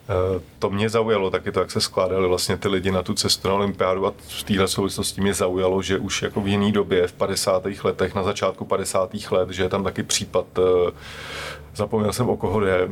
Eh, 0.08 0.40
to 0.58 0.70
mě 0.70 0.88
zaujalo 0.88 1.30
taky 1.30 1.52
to, 1.52 1.60
jak 1.60 1.70
se 1.70 1.80
skládali 1.80 2.28
vlastně 2.28 2.56
ty 2.56 2.68
lidi 2.68 2.90
na 2.90 3.02
tu 3.02 3.14
cestu 3.14 3.48
na 3.48 3.54
olympiádu 3.54 4.06
a 4.06 4.14
v 4.28 4.42
téhle 4.42 4.68
souvislosti 4.68 5.20
mě 5.20 5.34
zaujalo, 5.34 5.82
že 5.82 5.98
už 5.98 6.22
jako 6.22 6.40
v 6.40 6.48
jiné 6.48 6.72
době, 6.72 7.06
v 7.06 7.12
50. 7.12 7.84
letech, 7.84 8.14
na 8.14 8.22
začátku 8.22 8.64
50. 8.64 9.10
let, 9.30 9.50
že 9.50 9.62
je 9.62 9.68
tam 9.68 9.84
taky 9.84 10.02
případ 10.02 10.46
eh, 10.58 10.90
Zapomněl 11.76 12.12
jsem, 12.12 12.28
o 12.28 12.36
koho 12.36 12.60
jde, 12.60 12.88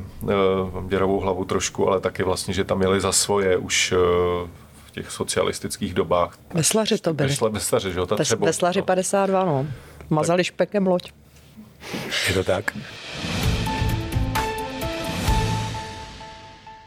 mám 0.73 0.89
děravou 0.89 1.21
hlavu 1.21 1.45
trošku, 1.45 1.89
ale 1.89 2.01
taky 2.01 2.23
vlastně, 2.23 2.55
že 2.55 2.65
tam 2.65 2.83
jeli 2.83 3.01
za 3.01 3.13
svoje 3.13 3.57
už 3.57 3.93
eh, 3.93 3.97
v 4.87 4.91
těch 4.93 5.11
socialistických 5.11 5.95
dobách. 5.95 6.39
Veslaři 6.55 6.99
to 6.99 7.15
byli. 7.15 7.29
Vesla, 7.29 7.49
veslaři, 7.49 7.93
že 7.93 7.99
jo? 7.99 8.07
Ta 8.07 8.15
Ves, 8.15 8.29
třeba, 8.29 8.47
veslaři 8.47 8.79
no. 8.79 8.85
52, 8.85 9.45
no. 9.45 9.67
Mazali 10.11 10.39
tak. 10.39 10.47
špekem 10.47 10.87
loď. 10.87 11.13
Je 12.29 12.35
to 12.35 12.45
tak? 12.45 12.77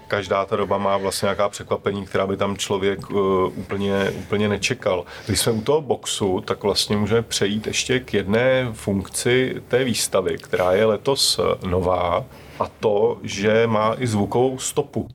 Každá 0.07 0.45
ta 0.45 0.55
doba 0.55 0.77
má 0.77 0.97
vlastně 0.97 1.25
nějaká 1.25 1.49
překvapení, 1.49 2.05
která 2.05 2.27
by 2.27 2.37
tam 2.37 2.57
člověk 2.57 3.09
uh, 3.09 3.17
úplně, 3.55 4.09
úplně 4.09 4.49
nečekal. 4.49 5.05
Když 5.25 5.39
jsme 5.39 5.51
u 5.51 5.61
toho 5.61 5.81
boxu, 5.81 6.41
tak 6.41 6.63
vlastně 6.63 6.97
můžeme 6.97 7.21
přejít 7.21 7.67
ještě 7.67 7.99
k 7.99 8.13
jedné 8.13 8.67
funkci 8.73 9.61
té 9.67 9.83
výstavy, 9.83 10.37
která 10.37 10.71
je 10.71 10.85
letos 10.85 11.39
nová, 11.65 12.25
a 12.59 12.67
to, 12.79 13.17
že 13.23 13.67
má 13.67 13.95
i 13.97 14.07
zvukovou 14.07 14.59
stopu. 14.59 15.07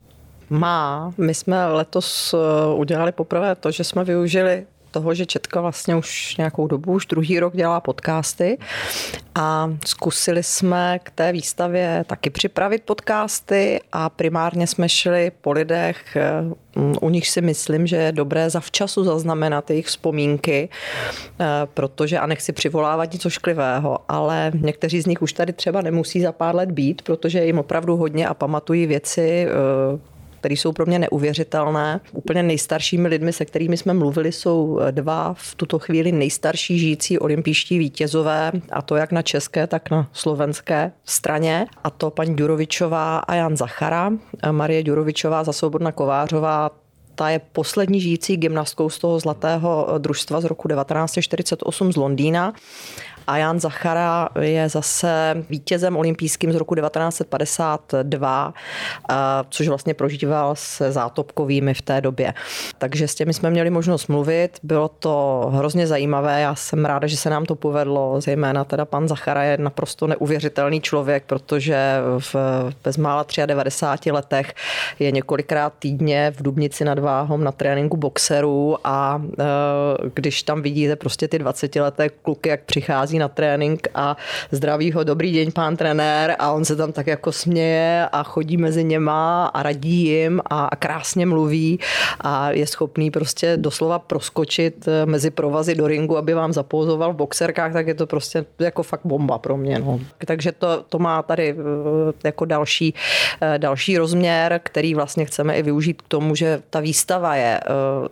Má. 0.51 1.13
My 1.19 1.35
jsme 1.35 1.67
letos 1.67 2.35
eh, 2.35 2.75
udělali 2.75 3.13
poprvé 3.13 3.55
to, 3.55 3.71
že 3.71 3.85
jsme 3.85 4.05
využili 4.05 4.67
toho, 4.91 5.15
že 5.15 5.27
Četka 5.27 5.61
vlastně 5.61 5.97
už 5.97 6.37
nějakou 6.37 6.67
dobu, 6.67 6.93
už 6.93 7.07
druhý 7.07 7.41
rok 7.41 7.57
dělá 7.57 7.81
podcasty 7.81 8.59
a 9.35 9.71
zkusili 9.87 10.43
jsme 10.43 10.99
k 11.03 11.11
té 11.11 11.33
výstavě 11.33 12.05
taky 12.07 12.31
připravit 12.31 12.83
podcasty 12.83 13.81
a 13.93 14.09
primárně 14.09 14.67
jsme 14.67 14.89
šli 14.89 15.33
po 15.41 15.53
lidech, 15.53 16.17
eh, 16.17 16.31
u 17.01 17.11
nich 17.11 17.29
si 17.29 17.41
myslím, 17.41 17.87
že 17.87 17.97
je 17.97 18.13
dobré 18.13 18.51
zavčasu 18.51 19.05
zaznamenat 19.05 19.71
jejich 19.71 19.87
vzpomínky, 19.87 20.69
eh, 21.41 21.45
protože 21.75 22.19
a 22.19 22.27
nechci 22.27 22.53
přivolávat 22.53 23.13
něco 23.13 23.31
šklivého, 23.31 23.99
ale 24.09 24.53
někteří 24.55 25.01
z 25.01 25.07
nich 25.07 25.23
už 25.23 25.33
tady 25.33 25.53
třeba 25.53 25.81
nemusí 25.81 26.21
za 26.21 26.33
pár 26.33 26.55
let 26.55 26.71
být, 26.71 27.03
protože 27.03 27.45
jim 27.45 27.59
opravdu 27.59 27.97
hodně 27.97 28.29
a 28.29 28.35
pamatují 28.35 28.87
věci, 28.87 29.47
které 30.41 30.55
jsou 30.55 30.73
pro 30.73 30.87
mě 30.87 30.99
neuvěřitelné. 30.99 32.01
Úplně 32.13 32.43
nejstaršími 32.43 33.09
lidmi, 33.09 33.33
se 33.33 33.45
kterými 33.45 33.77
jsme 33.77 33.95
mluvili, 33.95 34.33
jsou 34.33 34.81
dva 34.91 35.35
v 35.39 35.55
tuto 35.55 35.79
chvíli 35.79 36.13
nejstarší 36.13 36.79
žijící 36.79 37.19
olympijští 37.19 37.79
vítězové, 37.79 38.53
a 38.73 38.83
to 38.83 38.97
jak 38.97 39.13
na 39.13 39.23
české, 39.23 39.67
tak 39.67 39.91
na 39.91 40.09
slovenské 40.13 40.93
straně. 41.05 41.67
A 41.85 41.91
to 41.91 42.11
paní 42.11 42.37
Durovičová 42.37 43.19
a 43.19 43.35
Jan 43.35 43.57
Zachara. 43.57 44.13
Marie 44.51 44.83
Durovičová 44.83 45.45
za 45.45 45.53
Svobodna 45.53 45.93
Kovářová 45.93 46.71
ta 47.15 47.31
je 47.31 47.41
poslední 47.53 48.01
žijící 48.01 48.37
gymnastkou 48.37 48.91
z 48.91 48.99
toho 48.99 49.19
zlatého 49.19 49.87
družstva 49.99 50.41
z 50.41 50.45
roku 50.45 50.69
1948 50.69 51.93
z 51.93 51.97
Londýna 51.97 52.53
a 53.27 53.37
Jan 53.37 53.61
Zachara 53.61 54.29
je 54.41 54.69
zase 54.69 55.45
vítězem 55.51 55.97
olympijským 55.97 56.53
z 56.53 56.57
roku 56.57 56.75
1952, 56.75 58.55
což 59.51 59.69
vlastně 59.69 59.95
prožíval 59.95 60.55
se 60.55 60.93
zátopkovými 60.93 61.75
v 61.75 61.83
té 61.83 62.01
době. 62.01 62.35
Takže 62.79 63.09
s 63.09 63.15
těmi 63.15 63.35
jsme 63.35 63.51
měli 63.51 63.71
možnost 63.71 64.07
mluvit, 64.07 64.59
bylo 64.63 64.89
to 64.89 65.47
hrozně 65.55 65.87
zajímavé, 65.87 66.41
já 66.41 66.55
jsem 66.55 66.85
ráda, 66.85 67.07
že 67.07 67.17
se 67.17 67.31
nám 67.31 67.45
to 67.45 67.55
povedlo, 67.55 68.21
zejména 68.21 68.65
teda 68.65 68.85
pan 68.85 69.09
Zachara 69.09 69.43
je 69.43 69.59
naprosto 69.59 70.07
neuvěřitelný 70.07 70.81
člověk, 70.81 71.25
protože 71.27 71.99
v 72.19 72.37
bezmála 72.85 73.27
93 73.47 74.11
letech 74.11 74.55
je 74.99 75.11
několikrát 75.11 75.73
týdně 75.79 76.33
v 76.37 76.43
Dubnici 76.43 76.85
nad 76.85 76.99
Váhom 76.99 77.45
na 77.45 77.53
tréninku 77.53 77.97
boxerů 77.97 78.77
a 78.85 79.23
e, 79.39 79.45
když 80.15 80.43
tam 80.43 80.63
vidíte 80.63 80.97
prostě 80.97 81.29
ty 81.29 81.39
20 81.39 81.77
leté 81.77 82.09
kluky, 82.09 82.49
jak 82.49 82.63
přichází 82.63 83.10
na 83.19 83.29
trénink 83.29 83.89
a 83.95 84.17
zdraví 84.51 84.93
ho, 84.93 85.05
dobrý 85.05 85.33
den, 85.33 85.53
pán 85.53 85.77
trenér 85.77 86.37
a 86.39 86.53
on 86.53 86.65
se 86.65 86.77
tam 86.77 86.93
tak 86.93 87.07
jako 87.07 87.33
směje 87.33 88.09
a 88.13 88.23
chodí 88.23 88.57
mezi 88.57 88.85
něma 88.85 89.47
a 89.47 89.63
radí 89.63 90.05
jim 90.05 90.41
a 90.51 90.71
krásně 90.79 91.27
mluví 91.27 91.79
a 92.21 92.51
je 92.51 92.67
schopný 92.67 93.11
prostě 93.11 93.57
doslova 93.57 93.99
proskočit 93.99 94.89
eh, 94.89 95.07
mezi 95.07 95.31
provazy 95.31 95.75
do 95.75 95.87
ringu, 95.87 96.17
aby 96.17 96.35
vám 96.35 96.53
zapouzoval 96.53 97.13
v 97.13 97.17
boxerkách, 97.17 97.73
tak 97.73 97.87
je 97.87 97.95
to 97.95 98.07
prostě 98.07 98.45
jako 98.59 98.83
fakt 98.83 99.01
bomba 99.05 99.39
pro 99.39 99.57
mě. 99.57 99.79
No. 99.79 100.01
Takže 100.27 100.53
to, 100.53 100.85
to 100.89 100.99
má 100.99 101.23
tady 101.23 101.51
eh, 101.51 102.13
jako 102.25 102.45
další, 102.45 102.95
eh, 103.41 103.59
další 103.59 103.99
rozměr, 103.99 104.61
který 104.63 104.95
vlastně 104.95 105.25
chceme 105.25 105.55
i 105.57 105.63
využít 105.63 106.03
k 106.03 106.09
tomu, 106.09 106.35
že 106.35 106.63
ta 106.71 106.81
výstava 106.81 107.37
je 107.37 107.61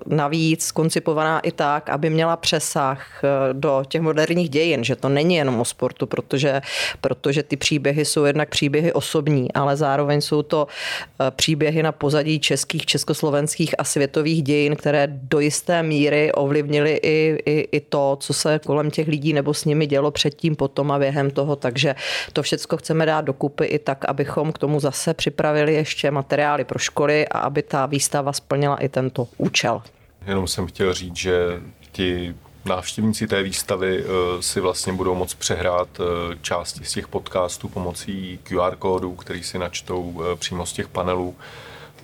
navíc 0.06 0.70
koncipovaná 0.70 1.40
i 1.40 1.52
tak, 1.52 1.88
aby 1.88 2.10
měla 2.10 2.36
přesah 2.36 3.22
do 3.52 3.82
těch 3.88 4.00
moderních 4.00 4.50
dějin, 4.50 4.84
že 4.88 4.96
to 4.96 5.08
není 5.08 5.34
jenom 5.34 5.60
o 5.60 5.64
sportu, 5.64 6.06
protože, 6.06 6.60
protože 7.00 7.42
ty 7.42 7.56
příběhy 7.56 8.04
jsou 8.04 8.24
jednak 8.24 8.48
příběhy 8.48 8.92
osobní, 8.92 9.52
ale 9.52 9.76
zároveň 9.76 10.20
jsou 10.20 10.42
to 10.42 10.66
eh, 10.66 11.30
příběhy 11.30 11.82
na 11.82 11.92
pozadí 11.92 12.40
českých, 12.40 12.86
československých 12.86 13.74
a 13.78 13.84
světových 13.84 14.42
dějin, 14.42 14.76
které 14.76 15.06
do 15.06 15.40
jisté 15.40 15.82
míry 15.82 16.32
ovlivnily 16.32 17.00
i, 17.02 17.38
i, 17.46 17.68
i 17.72 17.80
to, 17.80 18.16
co 18.20 18.32
se 18.32 18.60
kolem 18.64 18.90
těch 18.90 19.08
lidí 19.08 19.32
nebo 19.32 19.54
s 19.54 19.64
nimi 19.64 19.86
dělo 19.86 20.10
předtím, 20.10 20.56
potom 20.56 20.90
a 20.90 20.98
během 20.98 21.30
toho. 21.30 21.56
Takže 21.56 21.94
to 22.32 22.42
všechno 22.42 22.78
chceme 22.78 23.06
dát 23.06 23.20
dokupy 23.20 23.64
i 23.64 23.78
tak, 23.78 24.04
abychom 24.08 24.52
k 24.52 24.58
tomu 24.58 24.80
zase 24.80 25.14
připravili 25.14 25.74
ještě 25.74 26.10
materiály 26.10 26.64
pro 26.64 26.78
školy 26.78 27.28
a 27.28 27.38
aby 27.38 27.62
ta 27.62 27.86
výstava 27.86 28.32
splnila 28.32 28.76
i 28.76 28.88
tento 28.88 29.28
účel. 29.36 29.82
Jenom 30.26 30.46
jsem 30.46 30.66
chtěl 30.66 30.94
říct, 30.94 31.16
že 31.16 31.60
ti 31.92 32.34
návštěvníci 32.68 33.26
té 33.26 33.42
výstavy 33.42 34.04
eh, 34.04 34.42
si 34.42 34.60
vlastně 34.60 34.92
budou 34.92 35.14
moct 35.14 35.34
přehrát 35.34 35.88
eh, 36.00 36.38
části 36.42 36.84
z 36.84 36.92
těch 36.92 37.08
podcastů 37.08 37.68
pomocí 37.68 38.38
QR 38.42 38.76
kódu, 38.76 39.14
který 39.14 39.42
si 39.42 39.58
načtou 39.58 40.22
eh, 40.22 40.36
přímo 40.36 40.66
z 40.66 40.72
těch 40.72 40.88
panelů. 40.88 41.36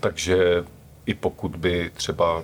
Takže 0.01 0.65
i 1.07 1.15
pokud 1.15 1.57
by 1.57 1.91
třeba 1.95 2.43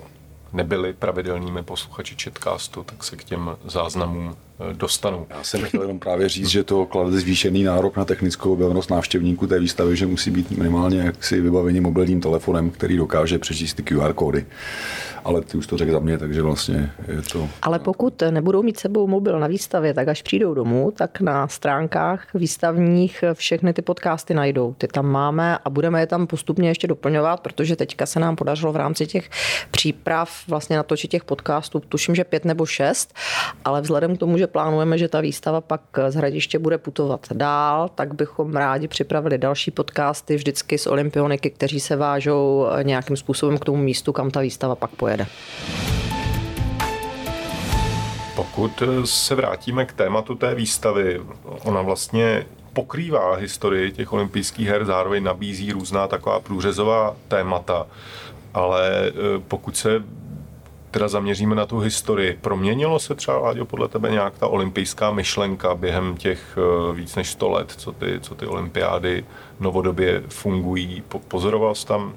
nebyli 0.53 0.93
pravidelnými 0.93 1.63
posluchači 1.63 2.15
Chatcastu, 2.23 2.83
tak 2.83 3.03
se 3.03 3.15
k 3.15 3.23
těm 3.23 3.57
záznamům 3.65 4.37
dostanou. 4.73 5.25
Já 5.29 5.43
jsem 5.43 5.61
chtěl 5.61 5.81
jenom 5.81 5.99
právě 5.99 6.29
říct, 6.29 6.47
že 6.47 6.63
to 6.63 6.85
klade 6.85 7.19
zvýšený 7.19 7.63
nárok 7.63 7.97
na 7.97 8.05
technickou 8.05 8.53
objevnost 8.53 8.89
návštěvníků 8.89 9.47
té 9.47 9.59
výstavy, 9.59 9.97
že 9.97 10.07
musí 10.07 10.31
být 10.31 10.51
minimálně 10.51 10.99
jaksi 10.99 11.41
vybavení 11.41 11.81
mobilním 11.81 12.21
telefonem, 12.21 12.69
který 12.69 12.97
dokáže 12.97 13.39
přečíst 13.39 13.73
ty 13.73 13.83
QR 13.83 14.13
kódy 14.13 14.45
ale 15.23 15.41
ty 15.41 15.57
už 15.57 15.67
to 15.67 15.77
řekl 15.77 15.91
za 15.91 15.99
mě, 15.99 16.17
takže 16.17 16.41
vlastně 16.41 16.91
je 17.07 17.21
to... 17.21 17.49
Ale 17.61 17.79
pokud 17.79 18.23
nebudou 18.31 18.63
mít 18.63 18.79
sebou 18.79 19.07
mobil 19.07 19.39
na 19.39 19.47
výstavě, 19.47 19.93
tak 19.93 20.07
až 20.07 20.21
přijdou 20.21 20.53
domů, 20.53 20.91
tak 20.97 21.21
na 21.21 21.47
stránkách 21.47 22.33
výstavních 22.33 23.23
všechny 23.33 23.73
ty 23.73 23.81
podcasty 23.81 24.33
najdou. 24.33 24.75
Ty 24.77 24.87
tam 24.87 25.05
máme 25.05 25.57
a 25.57 25.69
budeme 25.69 25.99
je 25.99 26.07
tam 26.07 26.27
postupně 26.27 26.69
ještě 26.69 26.87
doplňovat, 26.87 27.39
protože 27.39 27.75
teďka 27.75 28.05
se 28.05 28.19
nám 28.19 28.35
podařilo 28.35 28.73
v 28.73 28.75
rámci 28.75 29.07
těch 29.07 29.29
příprav 29.71 30.43
vlastně 30.47 30.77
natočit 30.77 31.11
těch 31.11 31.23
podcastů, 31.23 31.79
tuším, 31.79 32.15
že 32.15 32.23
pět 32.23 32.45
nebo 32.45 32.65
šest, 32.65 33.13
ale 33.65 33.81
vzhledem 33.81 34.15
k 34.15 34.19
tomu, 34.19 34.37
že 34.37 34.47
plánujeme, 34.51 34.97
že 34.97 35.07
ta 35.07 35.21
výstava 35.21 35.61
pak 35.61 35.81
z 36.09 36.15
hradiště 36.15 36.59
bude 36.59 36.77
putovat 36.77 37.27
dál, 37.33 37.89
tak 37.95 38.13
bychom 38.13 38.55
rádi 38.55 38.87
připravili 38.87 39.37
další 39.37 39.71
podcasty 39.71 40.35
vždycky 40.35 40.77
s 40.77 40.87
olympioniky, 40.87 41.49
kteří 41.49 41.79
se 41.79 41.95
vážou 41.95 42.67
nějakým 42.83 43.17
způsobem 43.17 43.57
k 43.57 43.65
tomu 43.65 43.77
místu, 43.77 44.13
kam 44.13 44.31
ta 44.31 44.39
výstava 44.39 44.75
pak 44.75 44.91
pojede. 44.91 45.25
Pokud 48.35 48.83
se 49.05 49.35
vrátíme 49.35 49.85
k 49.85 49.93
tématu 49.93 50.35
té 50.35 50.55
výstavy, 50.55 51.21
ona 51.63 51.81
vlastně 51.81 52.45
pokrývá 52.73 53.35
historii 53.35 53.91
těch 53.91 54.13
olympijských 54.13 54.67
her, 54.67 54.85
zároveň 54.85 55.23
nabízí 55.23 55.71
různá 55.71 56.07
taková 56.07 56.39
průřezová 56.39 57.15
témata, 57.27 57.87
ale 58.53 59.07
e, 59.07 59.11
pokud 59.47 59.77
se 59.77 60.03
teda 60.91 61.07
zaměříme 61.07 61.55
na 61.55 61.65
tu 61.65 61.79
historii, 61.79 62.37
proměnilo 62.41 62.99
se 62.99 63.15
třeba, 63.15 63.37
Láďo, 63.37 63.65
podle 63.65 63.87
tebe 63.87 64.11
nějak 64.11 64.37
ta 64.37 64.47
olympijská 64.47 65.11
myšlenka 65.11 65.75
během 65.75 66.17
těch 66.17 66.57
e, 66.57 66.93
víc 66.93 67.15
než 67.15 67.29
100 67.29 67.49
let, 67.49 67.73
co 67.77 67.91
ty, 67.91 68.19
co 68.21 68.35
ty 68.35 68.45
olympiády 68.45 69.25
novodobě 69.59 70.23
fungují? 70.29 71.03
Pozoroval 71.27 71.75
jsi 71.75 71.87
tam 71.87 72.13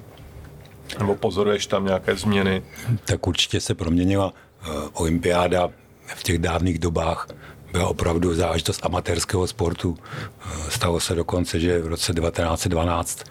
nebo 0.99 1.15
pozoruješ 1.15 1.67
tam 1.67 1.85
nějaké 1.85 2.15
změny? 2.15 2.63
Tak 3.05 3.27
určitě 3.27 3.61
se 3.61 3.75
proměnila 3.75 4.33
uh, 4.67 4.73
olympiáda 4.93 5.69
v 6.15 6.23
těch 6.23 6.37
dávných 6.37 6.79
dobách 6.79 7.27
byla 7.71 7.87
opravdu 7.87 8.35
záležitost 8.35 8.85
amatérského 8.85 9.47
sportu. 9.47 9.89
Uh, 9.89 10.69
stalo 10.69 10.99
se 10.99 11.15
dokonce, 11.15 11.59
že 11.59 11.79
v 11.79 11.87
roce 11.87 12.13
1912 12.13 13.23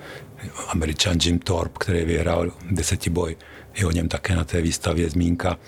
američan 0.68 1.18
Jim 1.22 1.38
Thorpe, 1.38 1.78
který 1.78 2.04
vyhrál 2.04 2.50
desetiboj, 2.70 3.36
je 3.74 3.86
o 3.86 3.90
něm 3.90 4.08
také 4.08 4.36
na 4.36 4.44
té 4.44 4.60
výstavě 4.60 5.10
zmínka, 5.10 5.58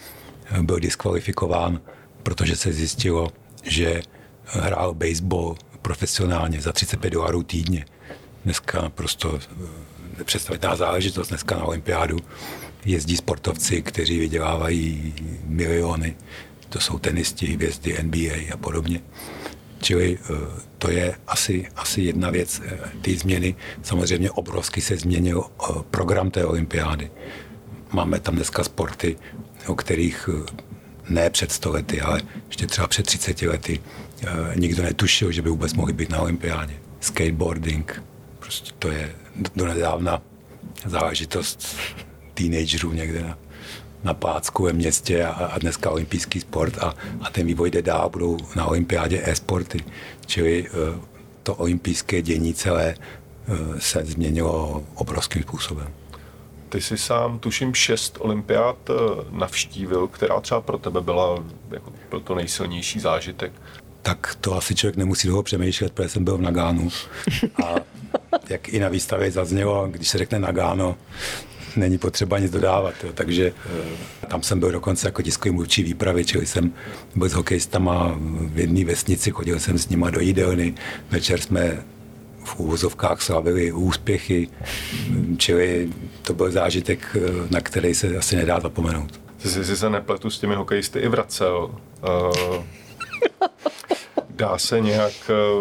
uh, 0.52 0.62
byl 0.62 0.80
diskvalifikován, 0.80 1.80
protože 2.22 2.56
se 2.56 2.72
zjistilo, 2.72 3.32
že 3.62 4.02
hrál 4.44 4.94
baseball 4.94 5.56
profesionálně 5.82 6.60
za 6.60 6.72
35 6.72 7.10
dolarů 7.10 7.42
týdně. 7.42 7.84
Dneska 8.44 8.88
prostě 8.88 9.28
nepředstavitelná 10.18 10.76
záležitost 10.76 11.28
dneska 11.28 11.56
na 11.56 11.64
olympiádu. 11.64 12.18
Jezdí 12.84 13.16
sportovci, 13.16 13.82
kteří 13.82 14.18
vydělávají 14.18 15.14
miliony. 15.44 16.16
To 16.68 16.80
jsou 16.80 16.98
tenisti, 16.98 17.46
hvězdy 17.46 18.02
NBA 18.02 18.54
a 18.54 18.56
podobně. 18.56 19.00
Čili 19.80 20.18
eh, 20.18 20.34
to 20.78 20.90
je 20.90 21.14
asi, 21.26 21.68
asi 21.76 22.02
jedna 22.02 22.30
věc. 22.30 22.62
Eh, 22.64 22.78
ty 23.02 23.16
změny, 23.16 23.54
samozřejmě 23.82 24.30
obrovsky 24.30 24.80
se 24.80 24.96
změnil 24.96 25.44
eh, 25.44 25.72
program 25.90 26.30
té 26.30 26.44
olympiády. 26.44 27.10
Máme 27.92 28.20
tam 28.20 28.34
dneska 28.34 28.64
sporty, 28.64 29.16
o 29.66 29.74
kterých 29.74 30.28
ne 31.08 31.30
před 31.30 31.52
100 31.52 31.72
lety, 31.72 32.00
ale 32.00 32.20
ještě 32.46 32.66
třeba 32.66 32.86
před 32.86 33.06
30 33.06 33.42
lety 33.42 33.80
nikdo 34.54 34.82
netušil, 34.82 35.32
že 35.32 35.42
by 35.42 35.50
vůbec 35.50 35.74
mohli 35.74 35.92
být 35.92 36.10
na 36.10 36.20
olympiádě. 36.20 36.74
Skateboarding, 37.00 38.02
prostě 38.38 38.72
to 38.78 38.90
je 38.90 39.14
do 39.56 39.66
nedávna 39.66 40.22
záležitost 40.84 41.76
teenagerů 42.34 42.92
někde 42.92 43.22
na, 43.22 43.38
na 44.04 44.14
Plácku 44.14 44.62
ve 44.62 44.72
městě 44.72 45.24
a, 45.24 45.30
a 45.30 45.58
dneska 45.58 45.90
olympijský 45.90 46.40
sport 46.40 46.78
a, 46.78 46.94
a 47.20 47.30
ten 47.30 47.46
vývoj 47.46 47.70
jde 47.70 47.82
dál, 47.82 48.10
budou 48.10 48.38
na 48.56 48.66
olympiádě 48.66 49.22
e-sporty. 49.24 49.84
Čili 50.26 50.70
uh, 50.70 51.00
to 51.42 51.54
olympijské 51.54 52.22
dění 52.22 52.54
celé 52.54 52.94
se 53.78 54.04
změnilo 54.04 54.84
obrovským 54.94 55.42
způsobem. 55.42 55.88
Ty 56.68 56.80
jsi 56.80 56.98
sám, 56.98 57.38
tuším, 57.38 57.74
šest 57.74 58.18
olympiád 58.20 58.76
eh, 58.90 58.94
navštívil, 59.30 60.06
která 60.06 60.40
třeba 60.40 60.60
pro 60.60 60.78
tebe 60.78 61.00
byla 61.00 61.44
jako 61.70 61.92
pro 62.08 62.20
to 62.20 62.34
nejsilnější 62.34 63.00
zážitek. 63.00 63.52
Tak 64.02 64.34
to 64.40 64.56
asi 64.56 64.74
člověk 64.74 64.96
nemusí 64.96 65.28
dlouho 65.28 65.42
přemýšlet, 65.42 65.92
protože 65.92 66.08
jsem 66.08 66.24
byl 66.24 66.38
v 66.38 66.40
Nagánu. 66.40 66.88
A 67.64 67.74
jak 68.48 68.68
i 68.68 68.78
na 68.78 68.88
výstavě 68.88 69.30
zaznělo, 69.30 69.88
když 69.90 70.08
se 70.08 70.18
řekne 70.18 70.38
Nagáno, 70.38 70.96
není 71.76 71.98
potřeba 71.98 72.38
nic 72.38 72.52
dodávat. 72.52 72.94
Jo. 73.04 73.10
Takže 73.14 73.52
eh, 74.22 74.26
tam 74.26 74.42
jsem 74.42 74.60
byl 74.60 74.72
dokonce 74.72 75.08
jako 75.08 75.22
tiskový 75.22 75.54
mluvčí 75.54 75.82
výpravy, 75.82 76.24
čili 76.24 76.46
jsem 76.46 76.72
byl 77.14 77.28
s 77.28 77.32
hokejistama 77.32 78.16
v 78.20 78.58
jedné 78.58 78.84
vesnici, 78.84 79.30
chodil 79.30 79.60
jsem 79.60 79.78
s 79.78 79.88
nima 79.88 80.10
do 80.10 80.20
jídelny, 80.20 80.74
večer 81.10 81.40
jsme 81.40 81.84
v 82.44 82.60
úvozovkách 82.60 83.22
slavili 83.22 83.72
úspěchy, 83.72 84.48
čili 85.36 85.88
to 86.26 86.34
byl 86.34 86.50
zážitek, 86.50 87.16
eh, 87.16 87.30
na 87.50 87.60
který 87.60 87.94
se 87.94 88.16
asi 88.16 88.36
nedá 88.36 88.60
zapomenout. 88.60 89.20
Jsi 89.38 89.64
si 89.64 89.76
se 89.76 89.90
nepletu 89.90 90.30
s 90.30 90.38
těmi 90.38 90.54
hokejisty 90.54 90.98
i 90.98 91.08
vracel. 91.08 91.74
Uh, 92.08 92.64
dá 94.30 94.58
se 94.58 94.80
nějak 94.80 95.12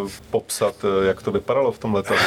uh, 0.02 0.10
popsat, 0.30 0.86
jak 1.08 1.22
to 1.22 1.32
vypadalo 1.32 1.72
v 1.72 1.80
tom 1.80 1.94
letadle? 1.94 2.24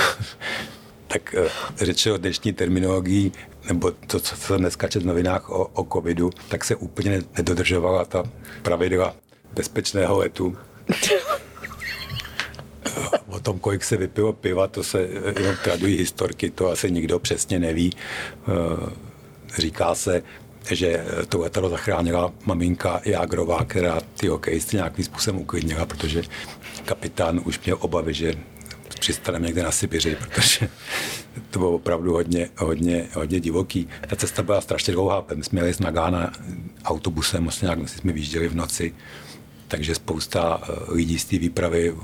tak 1.07 1.35
řeči 1.77 2.11
o 2.11 2.17
dnešní 2.17 2.53
terminologii, 2.53 3.33
nebo 3.69 3.91
to, 3.91 4.21
co 4.21 4.37
se 4.37 4.59
dneska 4.59 4.89
čet 4.89 5.03
v 5.03 5.07
novinách 5.07 5.51
o, 5.51 5.67
o 5.67 5.85
covidu, 5.93 6.31
tak 6.49 6.65
se 6.65 6.77
úplně 6.77 7.23
nedodržovala 7.37 8.05
ta 8.05 8.23
pravidla 8.63 9.15
bezpečného 9.55 10.19
letu. 10.19 10.57
o 13.29 13.41
tom, 13.41 13.59
kolik 13.59 13.85
se 13.85 13.97
vypilo 13.97 14.33
piva, 14.33 14.67
to 14.67 14.85
se 14.85 15.01
jenom 15.39 15.57
tradují 15.65 15.97
historky, 15.97 16.51
to 16.51 16.71
asi 16.71 16.91
nikdo 16.91 17.19
přesně 17.19 17.59
neví. 17.59 17.93
Eh, 18.49 18.91
říká 19.59 19.95
se, 19.95 20.23
že 20.71 21.05
to 21.29 21.39
letadlo 21.39 21.71
zachránila 21.71 22.33
maminka 22.45 23.01
Jágrová, 23.05 23.65
která 23.65 24.01
ty 24.01 24.29
hokejisty 24.29 24.77
nějakým 24.77 25.05
způsobem 25.05 25.41
uklidnila, 25.41 25.87
protože 25.87 26.23
kapitán 26.85 27.41
už 27.45 27.61
měl 27.61 27.77
obavy, 27.81 28.15
že 28.15 28.35
přistaneme 29.01 29.47
někde 29.47 29.63
na 29.63 29.71
Sibiři, 29.71 30.17
protože 30.17 30.69
to 31.51 31.59
bylo 31.59 31.73
opravdu 31.73 32.13
hodně, 32.13 32.49
hodně, 32.59 33.09
hodně 33.15 33.41
divoký. 33.41 33.89
Ta 34.07 34.17
cesta 34.17 34.43
byla 34.43 34.61
strašně 34.61 34.93
dlouhá, 34.93 35.25
my 35.35 35.45
jsme 35.45 35.61
jeli 35.61 35.75
z 35.75 35.81
Nagána 35.81 36.33
autobusem, 36.85 37.43
vlastně 37.43 37.67
nějak 37.67 37.89
jsme 37.89 38.13
vyjížděli 38.13 38.49
v 38.49 38.57
noci, 38.57 38.95
takže 39.69 39.95
spousta 39.95 40.61
eh, 40.63 40.93
lidí 40.93 41.19
z 41.19 41.25
té 41.25 41.39
výpravy 41.39 41.95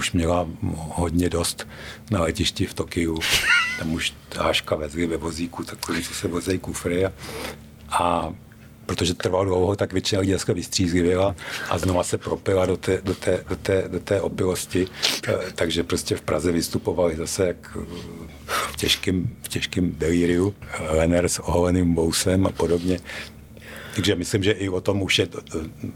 už 0.00 0.12
měla 0.12 0.48
hodně 0.72 1.28
dost 1.28 1.68
na 2.10 2.20
letišti 2.20 2.66
v 2.66 2.74
Tokiu. 2.74 3.18
Tam 3.78 3.92
už 3.92 4.14
háška 4.36 4.76
vezli 4.76 5.06
ve 5.06 5.16
vozíku, 5.16 5.64
takový, 5.64 6.02
co 6.02 6.14
se 6.14 6.28
vozejí 6.28 6.58
kufry. 6.58 7.06
A, 7.06 7.12
a 7.90 8.32
protože 8.86 9.14
trvalo 9.14 9.44
dlouho, 9.44 9.76
tak 9.76 9.92
většina 9.92 10.20
lidí 10.20 10.32
dneska 10.32 10.52
vystřízlivěla 10.52 11.36
a 11.70 11.78
znova 11.78 12.02
se 12.02 12.18
propila 12.18 12.66
do 12.66 12.76
té, 12.76 13.00
do 13.04 13.14
té, 13.14 13.44
do 13.48 13.56
té, 13.56 13.84
do 13.88 14.00
té 14.00 14.20
opilosti. 14.20 14.88
Eh, 15.28 15.38
takže 15.54 15.84
prostě 15.84 16.16
v 16.16 16.22
Praze 16.22 16.52
vystupovali 16.52 17.16
zase 17.16 17.46
jak 17.46 17.76
v 18.46 18.76
těžkém, 18.76 19.28
v 19.42 19.48
těžkém 19.48 19.92
delíriu. 19.98 20.54
Lener 20.88 21.28
s 21.28 21.38
oholeným 21.38 21.94
bousem 21.94 22.46
a 22.46 22.50
podobně. 22.50 23.00
Takže 23.94 24.14
myslím, 24.16 24.42
že 24.42 24.52
i 24.52 24.68
o 24.68 24.80
tom 24.80 25.02
už 25.02 25.18
je, 25.18 25.28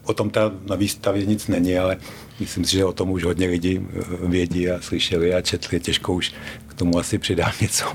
o 0.03 0.15
tom 0.15 0.31
ta 0.31 0.53
na 0.67 0.77
výstavě 0.77 1.27
nic 1.27 1.49
není, 1.49 1.79
ale 1.79 1.97
myslím 2.41 2.65
si, 2.65 2.73
že 2.73 2.85
o 2.85 2.93
tom 2.93 3.11
už 3.11 3.25
hodně 3.25 3.47
lidí 3.47 3.81
eh, 3.81 4.03
vědí 4.29 4.71
a 4.71 4.81
slyšeli 4.81 5.35
a 5.35 5.41
četli. 5.41 5.81
Těžko 5.81 6.15
už 6.15 6.33
k 6.67 6.75
tomu 6.75 6.99
asi 6.99 7.19
přidám 7.19 7.53
něco, 7.61 7.93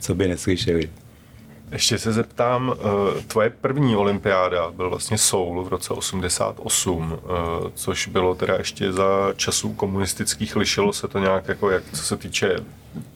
co 0.00 0.14
by 0.14 0.28
neslyšeli. 0.28 0.90
Ještě 1.72 1.98
se 1.98 2.12
zeptám, 2.12 2.74
eh, 2.74 3.22
tvoje 3.22 3.50
první 3.50 3.96
olympiáda 3.96 4.70
byl 4.70 4.90
vlastně 4.90 5.18
Soul 5.18 5.64
v 5.64 5.68
roce 5.68 5.94
88, 5.94 7.18
eh, 7.22 7.70
což 7.74 8.08
bylo 8.08 8.34
teda 8.34 8.54
ještě 8.54 8.92
za 8.92 9.32
časů 9.36 9.72
komunistických, 9.72 10.56
lišilo 10.56 10.92
se 10.92 11.08
to 11.08 11.18
nějak 11.18 11.48
jako, 11.48 11.70
jak, 11.70 11.82
co 11.92 12.02
se 12.02 12.16
týče 12.16 12.56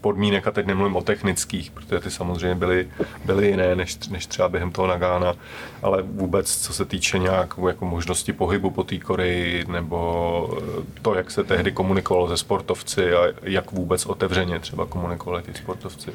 podmínek, 0.01 0.47
a 0.47 0.51
teď 0.51 0.67
nemluvím 0.67 0.97
o 0.97 1.03
technických, 1.03 1.71
protože 1.71 2.01
ty 2.01 2.11
samozřejmě 2.11 2.55
byly, 2.55 2.89
byly 3.25 3.47
jiné 3.47 3.77
než, 3.77 4.09
než 4.09 4.27
třeba 4.27 4.49
během 4.49 4.71
toho 4.73 4.89
Nagána, 4.89 5.35
ale 5.83 6.03
vůbec 6.03 6.57
co 6.57 6.73
se 6.73 6.85
týče 6.85 7.19
nějak 7.19 7.55
jako 7.69 7.85
možnosti 7.85 8.33
pohybu 8.33 8.71
po 8.71 8.85
té 8.85 8.99
Koreji, 8.99 9.65
nebo 9.69 10.59
eh, 10.59 11.01
to, 11.03 11.15
jak 11.15 11.31
se 11.31 11.45
tehdy 11.45 11.73
komunikovalo 11.73 12.29
se 12.29 12.37
sportovci 12.37 13.13
a 13.15 13.25
jak 13.43 13.73
vůbec 13.73 14.07
otevřeně 14.07 14.59
třeba 14.59 14.87
komunikovali 14.87 15.43
ty 15.43 15.55
sportovci. 15.55 16.11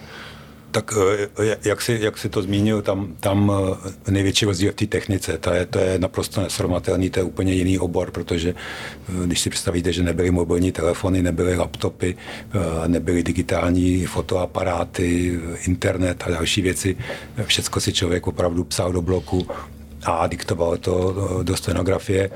Tak 0.73 0.93
eh, 1.39 1.57
jak 1.65 1.81
si, 1.81 1.97
jak 2.01 2.17
si 2.17 2.29
to 2.29 2.41
zmínil, 2.41 2.81
tam, 2.81 3.15
tam 3.19 3.51
eh, 4.07 4.11
největší 4.11 4.45
rozdíl 4.45 4.71
v 4.71 4.75
té 4.75 4.85
technice, 4.85 5.37
to 5.37 5.53
je, 5.53 5.65
to 5.65 5.79
je 5.79 5.99
naprosto 5.99 6.41
nesrovnatelný, 6.41 7.09
to 7.09 7.19
je 7.19 7.23
úplně 7.23 7.53
jiný 7.53 7.79
obor, 7.79 8.11
protože 8.11 8.49
eh, 8.53 9.25
když 9.25 9.39
si 9.39 9.49
představíte, 9.49 9.93
že 9.93 10.03
nebyly 10.03 10.31
mobilní 10.31 10.71
telefony, 10.71 11.21
nebyly 11.21 11.57
laptopy, 11.57 12.15
nebyly 12.87 13.23
digitální 13.23 14.05
fotoaparáty, 14.05 15.39
internet 15.67 16.23
a 16.25 16.29
další 16.29 16.61
věci, 16.61 16.97
všecko 17.45 17.79
si 17.79 17.93
člověk 17.93 18.27
opravdu 18.27 18.63
psal 18.63 18.91
do 18.91 19.01
bloku 19.01 19.47
a 20.03 20.27
diktoval 20.27 20.77
to 20.77 21.15
do 21.43 21.55
stenografie. 21.55 22.29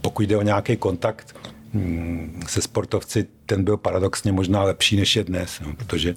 Pokud 0.00 0.22
jde 0.22 0.36
o 0.36 0.42
nějaký 0.42 0.76
kontakt, 0.76 1.36
hm, 1.74 2.42
se 2.48 2.62
sportovci, 2.62 3.26
ten 3.46 3.64
byl 3.64 3.76
paradoxně 3.76 4.32
možná 4.32 4.62
lepší 4.62 4.96
než 4.96 5.16
je 5.16 5.24
dnes, 5.24 5.60
no, 5.66 5.74
protože 5.76 6.14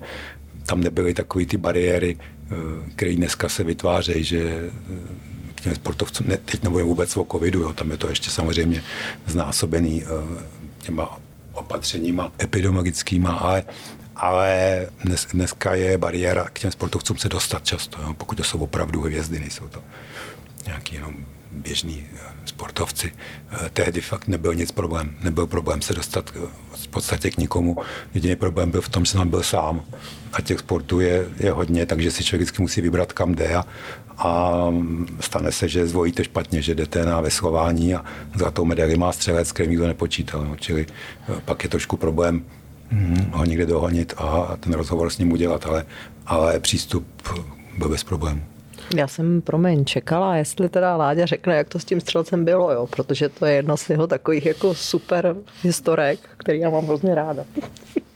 tam 0.68 0.82
nebyly 0.82 1.14
takové 1.14 1.46
ty 1.46 1.58
bariéry, 1.58 2.18
eh, 2.20 2.56
které 2.96 3.16
dneska 3.16 3.50
se 3.50 3.64
vytvářejí, 3.64 4.24
že 4.24 4.40
eh, 4.40 5.62
těm 5.62 5.76
sportovcům, 5.76 6.28
ne, 6.28 6.38
teď 6.38 6.64
nebudeme 6.64 6.88
vůbec 6.88 7.18
o 7.18 7.28
covidu, 7.32 7.62
jo, 7.62 7.74
tam 7.74 7.92
je 7.92 7.98
to 7.98 8.10
ještě 8.10 8.30
samozřejmě 8.30 8.84
znásobený 9.26 10.04
eh, 10.04 10.44
těma 10.80 11.20
opatřeníma 11.54 12.32
epidemiologickýma, 12.42 13.32
ale, 13.32 13.64
ale 14.16 14.52
dnes, 15.04 15.28
dneska 15.34 15.76
je 15.76 15.98
bariéra 15.98 16.50
k 16.54 16.60
těm 16.60 16.72
sportovcům 16.72 17.18
se 17.18 17.30
dostat 17.30 17.66
často, 17.66 18.02
jo, 18.02 18.14
pokud 18.14 18.36
to 18.36 18.44
jsou 18.44 18.60
opravdu 18.60 19.02
hvězdy, 19.02 19.40
nejsou 19.40 19.68
to 19.68 19.84
nějaký 20.66 20.96
jenom 20.96 21.16
běžní 21.52 22.08
sportovci. 22.46 23.12
Tehdy 23.74 24.02
fakt 24.02 24.28
nebyl 24.28 24.56
nic 24.56 24.72
problém. 24.72 25.16
Nebyl 25.22 25.48
problém 25.48 25.82
se 25.82 25.94
dostat 25.94 26.34
v 26.76 26.88
podstatě 26.88 27.32
k 27.32 27.38
nikomu. 27.38 27.78
Jediný 28.14 28.36
problém 28.36 28.72
byl 28.72 28.82
v 28.82 28.90
tom, 28.90 29.06
že 29.06 29.12
jsem 29.12 29.30
byl 29.30 29.44
sám 29.44 29.82
a 30.34 30.42
těch 30.42 30.60
sportů 30.60 31.00
je, 31.00 31.26
je 31.40 31.52
hodně, 31.52 31.86
takže 31.86 32.12
si 32.12 32.24
člověk 32.24 32.42
vždycky 32.42 32.62
musí 32.62 32.82
vybrat, 32.82 33.14
kam 33.14 33.36
jde 33.36 33.56
a, 33.56 33.66
a 34.18 34.64
stane 35.20 35.52
se, 35.52 35.68
že 35.68 35.88
zvolíte 35.88 36.24
špatně, 36.24 36.62
že 36.62 36.76
jdete 36.76 37.06
na 37.06 37.22
veslování 37.22 37.96
a 37.96 38.06
tou 38.54 38.66
medaili 38.66 38.98
má 38.98 39.12
střelec, 39.12 39.52
který 39.52 39.70
nikdo 39.70 39.88
nepočítal. 39.88 40.46
No. 40.46 40.56
Čili 40.56 40.86
eh, 41.30 41.34
pak 41.46 41.64
je 41.64 41.70
trošku 41.70 41.98
problém 41.98 42.44
hm, 42.92 43.32
ho 43.34 43.46
někde 43.46 43.66
dohonit 43.66 44.14
a 44.18 44.58
ten 44.60 44.74
rozhovor 44.74 45.10
s 45.10 45.18
ním 45.18 45.32
udělat, 45.32 45.66
ale, 45.66 45.86
ale 46.26 46.60
přístup 46.60 47.08
byl 47.78 47.90
bez 47.90 48.04
problémů. 48.04 48.42
Já 48.96 49.08
jsem, 49.08 49.42
promiň, 49.42 49.86
čekala, 49.86 50.36
jestli 50.36 50.70
teda 50.70 50.98
Láďa 50.98 51.26
řekne, 51.26 51.56
jak 51.56 51.70
to 51.70 51.80
s 51.80 51.86
tím 51.86 52.02
střelcem 52.02 52.46
bylo, 52.46 52.72
jo, 52.72 52.88
protože 52.88 53.30
to 53.30 53.46
je 53.46 53.54
jedna 53.54 53.78
z 53.78 53.90
jeho 53.90 54.08
takových 54.08 54.46
jako 54.46 54.76
super 54.76 55.36
historek, 55.64 56.20
který 56.38 56.60
já 56.60 56.70
mám 56.70 56.86
hrozně 56.86 57.16
ráda. 57.16 57.46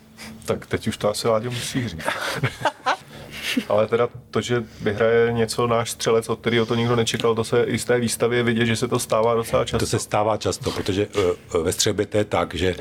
Tak 0.52 0.66
teď 0.66 0.88
už 0.88 0.98
to 0.98 1.10
asi 1.10 1.28
Láďo 1.28 1.52
musí 1.52 1.88
říct. 1.88 2.02
Ale 3.70 3.88
teda 3.88 4.10
to, 4.32 4.42
že 4.42 4.64
vyhraje 4.82 5.32
něco 5.32 5.68
náš 5.68 5.92
střelec, 5.92 6.30
od 6.30 6.40
kterého 6.40 6.66
to 6.66 6.76
nikdo 6.76 6.96
nečekal, 6.96 7.36
to 7.36 7.44
se 7.44 7.64
i 7.64 7.80
z 7.80 7.86
té 7.86 8.00
výstavy 8.00 8.44
vidět, 8.44 8.66
že 8.66 8.76
se 8.76 8.88
to 8.88 9.00
stává 9.00 9.36
docela 9.36 9.66
často. 9.66 9.86
To 9.86 9.90
se 9.90 10.00
stává 10.00 10.38
často, 10.38 10.72
protože 10.72 11.08
eh, 11.56 11.58
ve 11.58 11.72
střelbě 11.72 12.06
to 12.06 12.18
je 12.18 12.26
tak, 12.26 12.54
že 12.54 12.76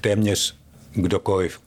téměř 0.00 0.56
kdokoliv 0.92 1.60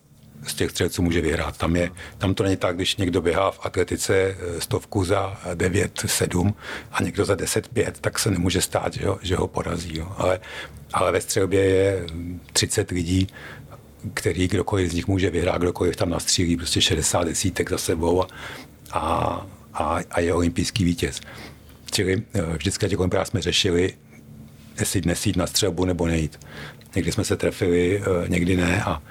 z 0.47 0.53
těch 0.53 0.71
střelců 0.71 1.01
může 1.01 1.21
vyhrát. 1.21 1.57
Tam, 1.57 1.75
je, 1.75 1.91
tam 2.17 2.33
to 2.33 2.43
není 2.43 2.57
tak, 2.57 2.75
když 2.75 2.95
někdo 2.95 3.21
běhá 3.21 3.51
v 3.51 3.59
atletice 3.63 4.15
eh, 4.15 4.61
stovku 4.61 5.05
za 5.05 5.37
9-7 5.53 6.53
a 6.91 7.03
někdo 7.03 7.25
za 7.25 7.35
10-5, 7.35 7.91
tak 8.01 8.19
se 8.19 8.31
nemůže 8.31 8.61
stát, 8.61 8.93
že 8.93 9.07
ho, 9.07 9.19
že 9.21 9.35
ho 9.35 9.47
porazí. 9.47 9.97
Jo. 9.97 10.11
Ale, 10.17 10.39
ale 10.93 11.11
ve 11.11 11.21
střelbě 11.21 11.63
je 11.63 12.05
30 12.53 12.91
lidí, 12.91 13.27
který 14.13 14.47
kdokoliv 14.47 14.91
z 14.91 14.93
nich 14.93 15.07
může 15.07 15.29
vyhrát, 15.29 15.61
kdokoliv 15.61 15.95
tam 15.95 16.09
nastřílí 16.09 16.57
prostě 16.57 16.81
60 16.81 17.23
desítek 17.23 17.69
za 17.69 17.77
sebou 17.77 18.23
a, 18.91 19.47
a, 19.73 19.99
a 20.11 20.19
je 20.19 20.33
olympijský 20.33 20.83
vítěz. 20.83 21.21
Čili 21.91 22.23
eh, 22.33 22.41
vždycky 22.57 22.89
těch 22.89 22.99
olympiádách 22.99 23.27
jsme 23.27 23.41
řešili, 23.41 23.93
jestli 24.79 25.01
dnes 25.01 25.25
jít 25.25 25.37
na 25.37 25.47
střelbu 25.47 25.85
nebo 25.85 26.07
nejít. 26.07 26.39
Někdy 26.95 27.11
jsme 27.11 27.23
se 27.23 27.37
trefili, 27.37 28.01
eh, 28.01 28.29
někdy 28.29 28.57
ne 28.57 28.83
a 28.83 29.01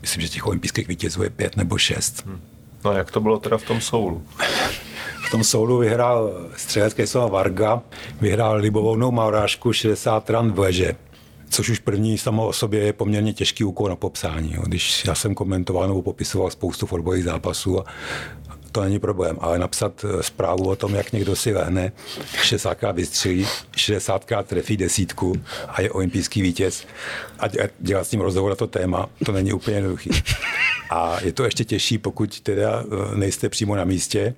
myslím, 0.00 0.22
že 0.22 0.28
těch 0.28 0.46
olympijských 0.46 0.88
vítězů 0.88 1.22
je 1.22 1.30
pět 1.30 1.56
nebo 1.56 1.78
šest. 1.78 2.26
Hmm. 2.26 2.40
No 2.84 2.90
a 2.90 2.98
jak 2.98 3.10
to 3.10 3.20
bylo 3.20 3.38
teda 3.38 3.58
v 3.58 3.62
tom 3.62 3.80
soulu? 3.80 4.26
V 5.26 5.30
tom 5.30 5.44
soulu 5.44 5.78
vyhrál 5.78 6.48
střelecký 6.56 7.06
slova 7.06 7.26
Varga, 7.26 7.82
vyhrál 8.20 8.56
libovolnou 8.56 9.10
maurášku 9.10 9.72
60 9.72 10.30
ran 10.30 10.52
v 10.52 10.58
leže 10.58 10.96
což 11.50 11.68
už 11.68 11.78
první 11.78 12.18
samo 12.18 12.46
o 12.46 12.52
sobě 12.52 12.80
je 12.80 12.92
poměrně 12.92 13.32
těžký 13.32 13.64
úkol 13.64 13.88
na 13.88 13.96
popsání. 13.96 14.54
Jo. 14.54 14.62
Když 14.66 15.04
já 15.04 15.14
jsem 15.14 15.34
komentoval 15.34 15.88
nebo 15.88 16.02
popisoval 16.02 16.50
spoustu 16.50 16.86
fotbalových 16.86 17.24
zápasů 17.24 17.80
a 17.80 17.84
to 18.76 18.82
není 18.84 18.98
problém, 18.98 19.38
ale 19.40 19.58
napsat 19.58 20.04
eh, 20.04 20.22
zprávu 20.22 20.68
o 20.68 20.76
tom, 20.76 20.94
jak 20.94 21.12
někdo 21.12 21.36
si 21.36 21.54
lehne, 21.54 21.92
60krát 22.42 22.94
vystřelí, 22.94 23.46
60krát 23.76 24.42
trefí 24.42 24.76
desítku 24.76 25.34
a 25.68 25.82
je 25.82 25.90
olympijský 25.90 26.42
vítěz 26.42 26.86
a 27.38 27.46
dělat 27.78 28.06
s 28.06 28.12
ním 28.12 28.20
rozhovor 28.20 28.50
na 28.50 28.56
to 28.56 28.66
téma, 28.66 29.08
to 29.24 29.32
není 29.32 29.52
úplně 29.52 29.76
jednoduchý. 29.76 30.10
A 30.90 31.20
je 31.24 31.32
to 31.32 31.44
ještě 31.44 31.64
těžší, 31.64 31.98
pokud 31.98 32.40
teda 32.40 32.84
eh, 32.84 33.16
nejste 33.16 33.48
přímo 33.48 33.76
na 33.76 33.84
místě 33.84 34.34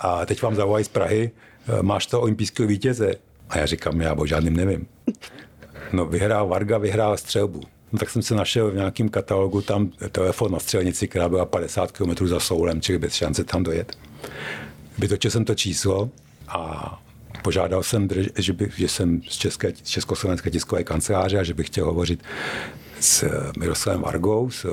a 0.00 0.26
teď 0.26 0.42
vám 0.42 0.54
zavolají 0.54 0.84
z 0.84 0.88
Prahy, 0.88 1.30
eh, 1.68 1.82
máš 1.82 2.06
to 2.06 2.20
olympijského 2.20 2.68
vítěze? 2.68 3.14
A 3.48 3.58
já 3.58 3.66
říkám, 3.66 4.00
já 4.00 4.14
o 4.14 4.26
žádným 4.26 4.56
nevím. 4.56 4.86
No 5.92 6.06
vyhrál 6.06 6.48
Varga, 6.48 6.78
vyhrál 6.78 7.16
střelbu. 7.16 7.60
No, 7.92 7.98
tak 7.98 8.10
jsem 8.10 8.22
se 8.22 8.34
našel 8.34 8.70
v 8.70 8.74
nějakém 8.74 9.08
katalogu 9.08 9.60
tam 9.60 9.90
telefon 10.12 10.52
na 10.52 10.58
střelnici, 10.58 11.08
která 11.08 11.28
byla 11.28 11.44
50 11.44 11.92
km 11.92 12.26
za 12.26 12.40
Soulem, 12.40 12.80
čili 12.80 12.98
bez 12.98 13.14
šance 13.14 13.44
tam 13.44 13.62
dojet. 13.62 13.98
Vytočil 14.98 15.30
jsem 15.30 15.44
to 15.44 15.54
číslo 15.54 16.10
a 16.48 17.02
požádal 17.42 17.82
jsem, 17.82 18.08
že, 18.38 18.52
bych, 18.52 18.78
že 18.78 18.88
jsem 18.88 19.22
z 19.28 19.36
České, 19.36 19.72
Československé 19.72 20.50
tiskové 20.50 20.84
kanceláře 20.84 21.38
a 21.38 21.42
že 21.42 21.54
bych 21.54 21.66
chtěl 21.66 21.84
hovořit 21.84 22.22
s 23.00 23.30
Miroslavem 23.58 24.02
Vargou, 24.02 24.50
s 24.50 24.66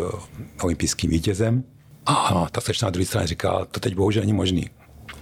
olympijským 0.61 1.09
vítězem. 1.09 1.63
A 2.05 2.47
ta 2.51 2.61
sečná 2.61 2.91
na 2.99 3.05
straně 3.05 3.27
říká, 3.27 3.65
to 3.71 3.79
teď 3.79 3.95
bohužel 3.95 4.21
není 4.21 4.33
možný. 4.33 4.69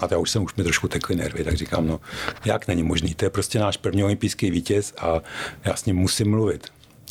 A 0.03 0.07
já 0.11 0.17
už 0.17 0.29
jsem 0.29 0.43
už 0.43 0.55
mi 0.55 0.63
trošku 0.63 0.87
tekly 0.87 1.15
nervy, 1.15 1.43
tak 1.43 1.57
říkám, 1.57 1.87
no 1.87 1.99
jak 2.45 2.67
není 2.67 2.83
možný, 2.83 3.13
to 3.13 3.25
je 3.25 3.29
prostě 3.29 3.59
náš 3.59 3.77
první 3.77 4.03
olympijský 4.03 4.51
vítěz 4.51 4.93
a 4.97 5.21
já 5.65 5.75
s 5.75 5.85
ním 5.85 5.95
musím 5.95 6.29
mluvit. 6.29 6.67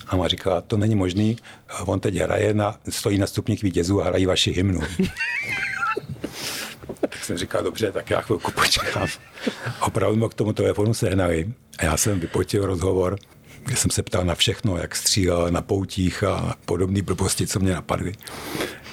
A 0.06 0.16
má 0.16 0.28
říká, 0.28 0.60
to 0.60 0.76
není 0.76 0.94
možný, 0.94 1.36
on 1.84 2.00
teď 2.00 2.14
hraje, 2.14 2.54
na, 2.54 2.78
stojí 2.88 3.18
na 3.18 3.26
stupních 3.26 3.62
vítězů 3.62 4.02
a 4.02 4.04
hrají 4.04 4.26
vaši 4.26 4.52
hymnu. 4.52 4.80
tak 7.00 7.24
jsem 7.24 7.38
říkal, 7.38 7.62
dobře, 7.62 7.92
tak 7.92 8.10
já 8.10 8.20
chvilku 8.20 8.50
počkám. 8.50 9.08
Opravdu 9.80 10.16
mě 10.16 10.28
k 10.28 10.34
tomu 10.34 10.52
telefonu 10.52 10.94
sehnali 10.94 11.52
a 11.78 11.84
já 11.84 11.96
jsem 11.96 12.20
vypotil 12.20 12.66
rozhovor, 12.66 13.18
kde 13.64 13.76
jsem 13.76 13.90
se 13.90 14.02
ptal 14.02 14.24
na 14.24 14.34
všechno, 14.34 14.76
jak 14.76 14.96
střílel 14.96 15.50
na 15.50 15.62
poutích 15.62 16.24
a 16.24 16.54
podobné 16.64 17.02
blbosti, 17.02 17.46
co 17.46 17.60
mě 17.60 17.72
napadly, 17.72 18.12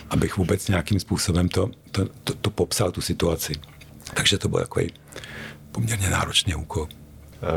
abych 0.09 0.37
vůbec 0.37 0.67
nějakým 0.67 0.99
způsobem 0.99 1.49
to, 1.49 1.69
to, 1.91 2.05
to, 2.23 2.33
to 2.33 2.49
popsal, 2.49 2.91
tu 2.91 3.01
situaci. 3.01 3.53
Takže 4.13 4.37
to 4.37 4.49
byl 4.49 4.59
takový 4.59 4.93
poměrně 5.71 6.09
náročný 6.09 6.55
úkol. 6.55 6.87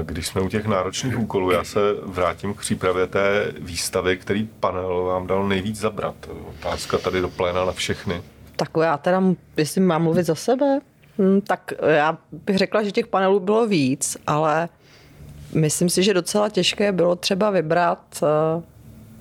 Když 0.03 0.27
jsme 0.27 0.41
u 0.41 0.49
těch 0.49 0.67
náročných 0.67 1.19
úkolů, 1.19 1.51
já 1.51 1.65
se 1.65 1.81
vrátím 2.03 2.55
k 2.55 2.61
přípravě 2.61 3.07
té 3.07 3.53
výstavy, 3.59 4.17
který 4.17 4.49
panel 4.61 5.05
vám 5.05 5.27
dal 5.27 5.49
nejvíc 5.49 5.77
zabrat. 5.77 6.15
Otázka 6.49 6.99
tady 6.99 7.21
do 7.21 7.29
pléna 7.29 7.65
na 7.65 7.73
všechny. 7.73 8.23
Tak 8.57 8.69
já 8.83 8.97
teda, 8.97 9.23
jestli 9.57 9.81
mám 9.81 10.03
mluvit 10.03 10.27
za 10.27 10.35
sebe, 10.35 10.81
hm, 11.19 11.41
tak 11.41 11.73
já 11.87 12.19
bych 12.33 12.59
řekla, 12.59 12.83
že 12.83 12.93
těch 12.93 13.07
panelů 13.07 13.41
bylo 13.41 13.67
víc, 13.67 14.17
ale 14.27 14.69
myslím 15.55 15.89
si, 15.89 16.03
že 16.03 16.15
docela 16.15 16.49
těžké 16.49 16.93
bylo 16.93 17.17
třeba 17.17 17.51
vybrat 17.51 18.23
eh, 18.23 18.63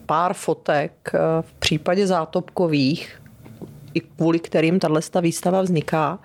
pár 0.06 0.34
fotek 0.34 1.12
eh, 1.14 1.20
v 1.42 1.54
případě 1.54 2.08
zátopkových, 2.08 3.21
i 3.94 4.00
kvůli 4.00 4.40
kterým 4.40 4.80
tahle 4.80 5.02
výstava 5.22 5.62
vzniká, 5.62 6.20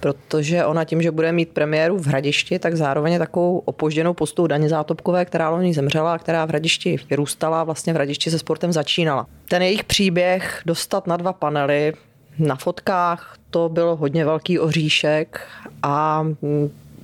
protože 0.00 0.64
ona 0.64 0.84
tím, 0.84 1.02
že 1.02 1.10
bude 1.10 1.32
mít 1.32 1.48
premiéru 1.48 1.98
v 1.98 2.06
Hradišti, 2.06 2.58
tak 2.58 2.76
zároveň 2.76 3.12
je 3.12 3.18
takovou 3.18 3.58
opožděnou 3.58 4.14
postou 4.14 4.46
Daně 4.46 4.68
Zátopkové, 4.68 5.24
která 5.24 5.48
loni 5.48 5.74
zemřela 5.74 6.14
a 6.14 6.18
která 6.18 6.44
v 6.44 6.48
Hradišti 6.48 6.96
vyrůstala, 7.10 7.64
vlastně 7.64 7.92
v 7.92 7.96
Hradišti 7.96 8.30
se 8.30 8.38
sportem 8.38 8.72
začínala. 8.72 9.26
Ten 9.48 9.62
jejich 9.62 9.84
příběh 9.84 10.62
dostat 10.66 11.06
na 11.06 11.16
dva 11.16 11.32
panely, 11.32 11.92
na 12.38 12.56
fotkách 12.56 13.36
to 13.50 13.68
byl 13.68 13.96
hodně 13.96 14.24
velký 14.24 14.58
oříšek 14.58 15.40
a 15.82 16.26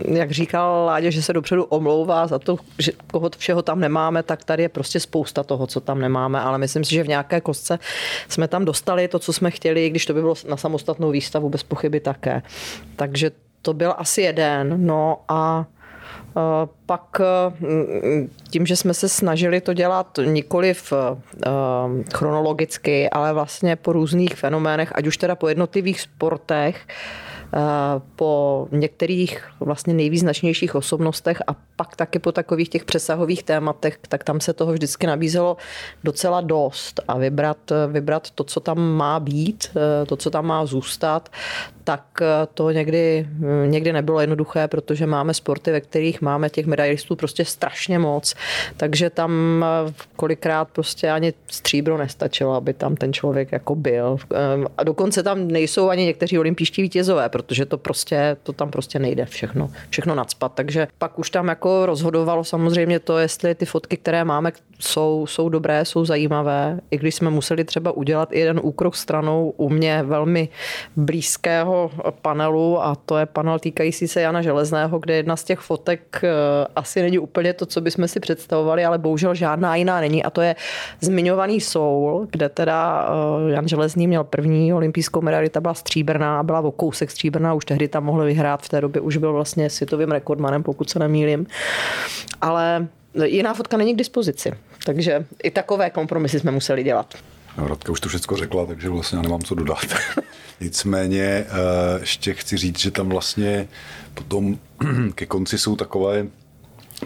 jak 0.08 0.30
říkal 0.30 0.84
Láďa, 0.86 1.10
že 1.10 1.22
se 1.22 1.32
dopředu 1.32 1.64
omlouvá 1.64 2.26
za 2.26 2.38
to, 2.38 2.56
že 2.78 2.92
koho 3.12 3.30
všeho 3.38 3.62
tam 3.62 3.80
nemáme, 3.80 4.22
tak 4.22 4.44
tady 4.44 4.62
je 4.62 4.68
prostě 4.68 5.00
spousta 5.00 5.42
toho, 5.42 5.66
co 5.66 5.80
tam 5.80 5.98
nemáme, 5.98 6.40
ale 6.40 6.58
myslím 6.58 6.84
si, 6.84 6.94
že 6.94 7.02
v 7.02 7.08
nějaké 7.08 7.40
kostce 7.40 7.78
jsme 8.28 8.48
tam 8.48 8.64
dostali 8.64 9.08
to, 9.08 9.18
co 9.18 9.32
jsme 9.32 9.50
chtěli, 9.50 9.86
i 9.86 9.90
když 9.90 10.06
to 10.06 10.14
by 10.14 10.20
bylo 10.20 10.34
na 10.48 10.56
samostatnou 10.56 11.10
výstavu, 11.10 11.48
bez 11.48 11.62
pochyby 11.62 12.00
také. 12.00 12.42
Takže 12.96 13.30
to 13.62 13.72
byl 13.72 13.94
asi 13.98 14.22
jeden. 14.22 14.86
No 14.86 15.18
a 15.28 15.66
pak 16.86 17.20
tím, 18.50 18.66
že 18.66 18.76
jsme 18.76 18.94
se 18.94 19.08
snažili 19.08 19.60
to 19.60 19.72
dělat 19.72 20.18
nikoli 20.24 20.74
v 20.74 20.92
chronologicky, 22.14 23.10
ale 23.10 23.32
vlastně 23.32 23.76
po 23.76 23.92
různých 23.92 24.34
fenoménech, 24.34 24.92
ať 24.94 25.06
už 25.06 25.16
teda 25.16 25.34
po 25.34 25.48
jednotlivých 25.48 26.00
sportech, 26.00 26.86
po 28.16 28.68
některých 28.72 29.44
vlastně 29.60 29.94
nejvýznačnějších 29.94 30.74
osobnostech 30.74 31.42
a 31.46 31.56
pak 31.76 31.96
taky 31.96 32.18
po 32.18 32.32
takových 32.32 32.68
těch 32.68 32.84
přesahových 32.84 33.42
tématech, 33.42 33.98
tak 34.08 34.24
tam 34.24 34.40
se 34.40 34.52
toho 34.52 34.72
vždycky 34.72 35.06
nabízelo 35.06 35.56
docela 36.04 36.40
dost 36.40 37.00
a 37.08 37.18
vybrat, 37.18 37.72
vybrat 37.88 38.30
to, 38.30 38.44
co 38.44 38.60
tam 38.60 38.78
má 38.78 39.20
být, 39.20 39.70
eh, 39.76 40.06
to, 40.06 40.16
co 40.16 40.30
tam 40.30 40.46
má 40.46 40.66
zůstat, 40.66 41.28
tak 41.84 42.04
eh, 42.20 42.26
to 42.54 42.70
někdy, 42.70 43.28
někdy 43.66 43.92
nebylo 43.92 44.20
jednoduché, 44.20 44.68
protože 44.68 45.06
máme 45.06 45.34
sporty, 45.34 45.72
ve 45.72 45.80
kterých 45.80 46.22
máme 46.22 46.50
těch 46.50 46.66
medailistů 46.66 47.16
prostě 47.16 47.44
strašně 47.44 47.98
moc, 47.98 48.34
takže 48.76 49.10
tam 49.10 49.64
kolikrát 50.16 50.68
prostě 50.68 51.10
ani 51.10 51.32
stříbro 51.46 51.98
nestačilo, 51.98 52.54
aby 52.54 52.72
tam 52.72 52.96
ten 52.96 53.12
člověk 53.12 53.52
jako 53.52 53.74
byl. 53.74 54.16
A 54.78 54.84
dokonce 54.84 55.22
tam 55.22 55.48
nejsou 55.48 55.88
ani 55.88 56.04
někteří 56.04 56.38
olympijští 56.38 56.82
vítězové, 56.82 57.28
protože 57.46 57.66
to 57.66 57.78
prostě, 57.78 58.36
to 58.42 58.52
tam 58.52 58.70
prostě 58.70 58.98
nejde 58.98 59.24
všechno, 59.24 59.70
všechno 59.90 60.14
nadspat. 60.14 60.52
Takže 60.54 60.88
pak 60.98 61.18
už 61.18 61.30
tam 61.30 61.48
jako 61.48 61.86
rozhodovalo 61.86 62.44
samozřejmě 62.44 63.00
to, 63.00 63.18
jestli 63.18 63.54
ty 63.54 63.66
fotky, 63.66 63.96
které 63.96 64.24
máme, 64.24 64.52
jsou, 64.78 65.26
jsou 65.26 65.48
dobré, 65.48 65.84
jsou 65.84 66.04
zajímavé. 66.04 66.80
I 66.90 66.98
když 66.98 67.14
jsme 67.14 67.30
museli 67.30 67.64
třeba 67.64 67.92
udělat 67.92 68.32
jeden 68.32 68.60
úkrok 68.62 68.96
stranou 68.96 69.54
u 69.56 69.68
mě 69.68 70.02
velmi 70.02 70.48
blízkého 70.96 71.90
panelu 72.22 72.82
a 72.82 72.94
to 72.94 73.18
je 73.18 73.26
panel 73.26 73.58
týkající 73.58 74.08
se 74.08 74.20
Jana 74.20 74.42
Železného, 74.42 74.98
kde 74.98 75.14
jedna 75.14 75.36
z 75.36 75.44
těch 75.44 75.58
fotek 75.58 76.20
eh, 76.24 76.30
asi 76.76 77.02
není 77.02 77.18
úplně 77.18 77.52
to, 77.52 77.66
co 77.66 77.80
bychom 77.80 78.08
si 78.08 78.20
představovali, 78.20 78.84
ale 78.84 78.98
bohužel 78.98 79.34
žádná 79.34 79.76
jiná 79.76 80.00
není 80.00 80.24
a 80.24 80.30
to 80.30 80.40
je 80.40 80.56
zmiňovaný 81.00 81.60
Soul, 81.60 82.26
kde 82.30 82.48
teda 82.48 83.08
eh, 83.48 83.52
Jan 83.52 83.68
Železný 83.68 84.06
měl 84.06 84.24
první 84.24 84.74
olympijskou 84.74 85.20
medaili, 85.20 85.48
ta 85.48 85.60
byla 85.60 85.74
stříbrná 85.74 86.40
a 86.40 86.42
byla 86.42 86.60
o 86.60 86.70
kousek 86.70 87.10
stříbrná, 87.10 87.54
už 87.54 87.64
tehdy 87.64 87.88
tam 87.88 88.04
mohl 88.04 88.24
vyhrát, 88.24 88.62
v 88.62 88.68
té 88.68 88.80
době 88.80 89.00
už 89.00 89.16
byl 89.16 89.32
vlastně 89.32 89.70
světovým 89.70 90.10
rekordmanem, 90.10 90.62
pokud 90.62 90.90
se 90.90 90.98
nemýlím. 90.98 91.46
Ale 92.40 92.86
jiná 93.24 93.54
fotka 93.54 93.76
není 93.76 93.94
k 93.94 93.98
dispozici. 93.98 94.52
Takže 94.86 95.26
i 95.42 95.50
takové 95.50 95.90
kompromisy 95.90 96.40
jsme 96.40 96.50
museli 96.50 96.82
dělat. 96.82 97.14
No, 97.58 97.68
Radka 97.68 97.92
už 97.92 98.00
to 98.00 98.08
všechno 98.08 98.36
řekla, 98.36 98.66
takže 98.66 98.88
vlastně 98.88 99.16
já 99.16 99.22
nemám 99.22 99.42
co 99.42 99.54
dodat. 99.54 99.86
Nicméně 100.60 101.22
eh, 101.22 101.46
ještě 102.00 102.34
chci 102.34 102.56
říct, 102.56 102.78
že 102.78 102.90
tam 102.90 103.08
vlastně 103.08 103.68
potom 104.14 104.58
ke 105.14 105.26
konci 105.26 105.58
jsou 105.58 105.76
takové 105.76 106.26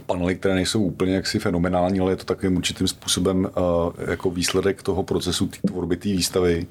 panely, 0.07 0.37
které 0.37 0.55
nejsou 0.55 0.83
úplně 0.83 1.15
jaksi 1.15 1.39
fenomenální, 1.39 2.01
ale 2.01 2.13
je 2.13 2.17
to 2.17 2.25
takovým 2.25 2.57
určitým 2.57 2.89
způsobem 2.89 3.39
uh, 3.39 3.93
jako 4.11 4.31
výsledek 4.31 4.83
toho 4.83 5.03
procesu 5.03 5.47
tý 5.47 5.59
tvorby 5.67 5.97
té 5.97 6.09
výstavy, 6.09 6.67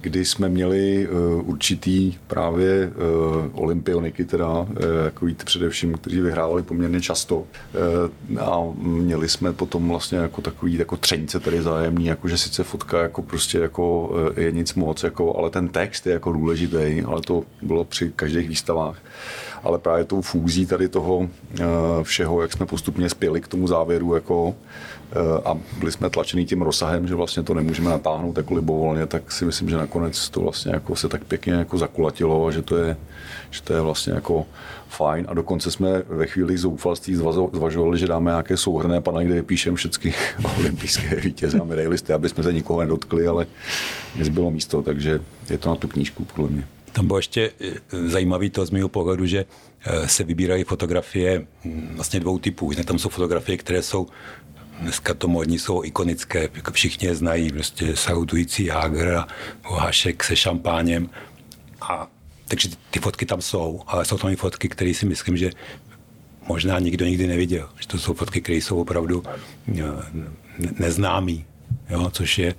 kdy 0.00 0.24
jsme 0.24 0.48
měli 0.48 1.08
uh, 1.08 1.48
určitý 1.48 2.14
právě 2.26 2.90
uh, 2.90 3.62
olympioniky, 3.62 4.24
teda 4.24 4.66
jako 5.04 5.26
víte 5.26 5.44
především, 5.44 5.94
kteří 5.94 6.20
vyhrávali 6.20 6.62
poměrně 6.62 7.00
často. 7.00 7.44
A 8.40 8.62
měli 8.76 9.28
jsme 9.28 9.52
potom 9.52 9.88
vlastně 9.88 10.18
jako 10.18 10.40
takový 10.40 10.78
jako 10.78 10.96
třenice 10.96 11.40
tady 11.40 11.62
zájemný, 11.62 12.06
jako 12.06 12.28
že 12.28 12.38
sice 12.38 12.64
fotka 12.64 13.02
jako 13.02 13.22
prostě 13.22 13.58
jako 13.58 14.10
je 14.36 14.52
nic 14.52 14.74
moc, 14.74 15.02
jako, 15.02 15.36
ale 15.36 15.50
ten 15.50 15.68
text 15.68 16.06
je 16.06 16.12
jako 16.12 16.32
důležitý, 16.32 17.02
ale 17.06 17.20
to 17.20 17.42
bylo 17.62 17.84
při 17.84 18.12
každých 18.16 18.48
výstavách 18.48 18.98
ale 19.64 19.78
právě 19.78 20.04
tou 20.04 20.20
fúzí 20.20 20.66
tady 20.66 20.88
toho 20.88 21.28
všeho, 22.02 22.42
jak 22.42 22.52
jsme 22.52 22.66
postupně 22.66 23.08
spěli 23.08 23.40
k 23.40 23.48
tomu 23.48 23.68
závěru 23.68 24.14
jako, 24.14 24.54
eh, 25.12 25.42
a 25.44 25.58
byli 25.78 25.92
jsme 25.92 26.10
tlačený 26.10 26.46
tím 26.46 26.62
rozsahem, 26.62 27.08
že 27.08 27.14
vlastně 27.14 27.42
to 27.42 27.54
nemůžeme 27.54 27.90
natáhnout 27.90 28.36
jako 28.36 28.54
libovolně, 28.54 29.06
tak 29.06 29.32
si 29.32 29.44
myslím, 29.44 29.70
že 29.70 29.76
nakonec 29.76 30.28
to 30.28 30.40
vlastně 30.40 30.72
jako 30.74 30.96
se 30.96 31.08
tak 31.08 31.24
pěkně 31.24 31.52
jako 31.52 31.78
zakulatilo 31.78 32.46
a 32.46 32.50
že 32.50 32.62
to 32.62 32.76
je, 32.76 32.96
že 33.50 33.62
to 33.62 33.72
je 33.74 33.80
vlastně 33.80 34.12
jako 34.12 34.46
fajn 34.88 35.26
a 35.28 35.34
dokonce 35.34 35.70
jsme 35.70 36.02
ve 36.08 36.26
chvíli 36.26 36.58
zoufalství 36.58 37.14
zvažovali, 37.52 37.98
že 37.98 38.06
dáme 38.06 38.30
nějaké 38.30 38.56
souhrné 38.56 39.00
panely, 39.00 39.24
kde 39.24 39.42
píšeme 39.42 39.76
všechny 39.76 40.14
olympijské 40.58 41.16
vítěze 41.16 41.58
a 41.60 41.64
medailisty, 41.64 42.12
aby 42.12 42.28
jsme 42.28 42.42
se 42.42 42.52
nikoho 42.52 42.80
nedotkli, 42.80 43.26
ale 43.26 43.46
nezbylo 44.16 44.50
místo, 44.50 44.82
takže 44.82 45.20
je 45.50 45.58
to 45.58 45.68
na 45.68 45.76
tu 45.76 45.88
knížku 45.88 46.24
podle 46.24 46.50
mě. 46.50 46.64
Tam 46.94 47.06
bylo 47.06 47.18
ještě 47.18 47.50
eh, 47.60 48.08
zajímavý 48.08 48.50
to 48.50 48.66
z 48.66 48.70
mého 48.70 48.88
pohledu, 48.88 49.26
že 49.26 49.44
eh, 49.84 50.08
se 50.08 50.24
vybírají 50.24 50.64
fotografie 50.64 51.46
hm, 51.64 51.92
vlastně 51.94 52.20
dvou 52.20 52.38
typů. 52.38 52.72
Tam 52.84 52.98
jsou 52.98 53.08
fotografie, 53.08 53.58
které 53.58 53.82
jsou 53.82 54.06
Dneska 54.80 55.14
to 55.14 55.28
modní 55.28 55.58
jsou 55.58 55.84
ikonické, 55.84 56.48
jako 56.54 56.72
všichni 56.72 57.08
je 57.08 57.14
znají, 57.14 57.52
prostě 57.52 57.96
salutující 57.96 58.64
Jágr 58.64 59.16
a 59.16 59.26
Hašek 59.62 60.24
se 60.24 60.36
šampáněm. 60.36 61.10
A, 61.80 62.10
takže 62.48 62.68
ty 62.90 62.98
fotky 62.98 63.26
tam 63.26 63.40
jsou, 63.40 63.82
ale 63.86 64.04
jsou 64.04 64.18
tam 64.18 64.30
i 64.30 64.36
fotky, 64.36 64.68
které 64.68 64.94
si 64.94 65.06
myslím, 65.06 65.36
že 65.36 65.50
možná 66.48 66.78
nikdo 66.78 67.06
nikdy 67.06 67.26
neviděl. 67.26 67.68
Že 67.80 67.88
to 67.88 67.98
jsou 67.98 68.14
fotky, 68.14 68.40
které 68.40 68.58
jsou 68.58 68.80
opravdu 68.80 69.22
eh, 69.26 69.82
neznámý, 70.78 71.44
jo, 71.90 72.10
což 72.10 72.38
je 72.38 72.54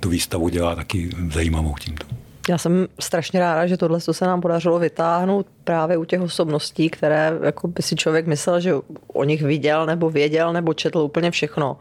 tu 0.00 0.08
výstavu 0.08 0.48
dělá 0.48 0.74
taky 0.74 1.10
zajímavou 1.32 1.74
tímto. 1.80 2.06
Já 2.48 2.58
jsem 2.58 2.86
strašně 3.00 3.40
ráda, 3.40 3.66
že 3.66 3.76
tohle 3.76 4.00
se 4.00 4.24
nám 4.24 4.40
podařilo 4.40 4.78
vytáhnout 4.78 5.46
právě 5.64 5.96
u 5.96 6.04
těch 6.04 6.20
osobností, 6.20 6.90
které 6.90 7.32
jako 7.42 7.68
by 7.68 7.82
si 7.82 7.96
člověk 7.96 8.26
myslel, 8.26 8.60
že 8.60 8.74
o 9.06 9.24
nich 9.24 9.42
viděl 9.42 9.86
nebo 9.86 10.10
věděl 10.10 10.52
nebo 10.52 10.74
četl 10.74 10.98
úplně 10.98 11.30
všechno. 11.30 11.76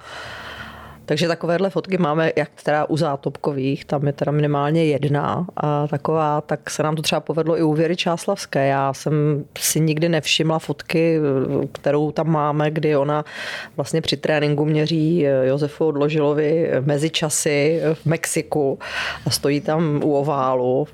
Takže 1.06 1.28
takovéhle 1.28 1.70
fotky 1.70 1.98
máme 1.98 2.32
jak 2.36 2.50
teda 2.64 2.86
u 2.86 2.98
Zátopkových, 2.98 3.86
tam 3.86 4.08
je 4.08 4.14
teda 4.14 4.32
minimálně 4.32 4.86
jedna 4.86 5.48
a 5.58 5.88
taková, 5.88 6.42
tak 6.42 6.70
se 6.70 6.84
nám 6.84 6.96
to 6.96 7.02
třeba 7.02 7.20
povedlo 7.20 7.58
i 7.60 7.64
u 7.64 7.74
Věry 7.74 7.96
Čáslavské. 7.96 8.68
Já 8.68 8.94
jsem 8.94 9.46
si 9.58 9.80
nikdy 9.80 10.10
nevšimla 10.10 10.60
fotky, 10.60 11.20
kterou 11.72 12.12
tam 12.12 12.28
máme, 12.28 12.72
kdy 12.72 12.98
ona 12.98 13.26
vlastně 13.76 14.02
při 14.02 14.18
tréninku 14.18 14.66
měří 14.66 15.26
Josefu 15.44 15.86
Odložilovi 15.86 16.72
mezi 16.82 17.10
časy 17.10 17.82
v 17.94 18.06
Mexiku 18.06 18.80
a 19.26 19.30
stojí 19.30 19.62
tam 19.62 20.02
u 20.04 20.14
oválu. 20.14 20.88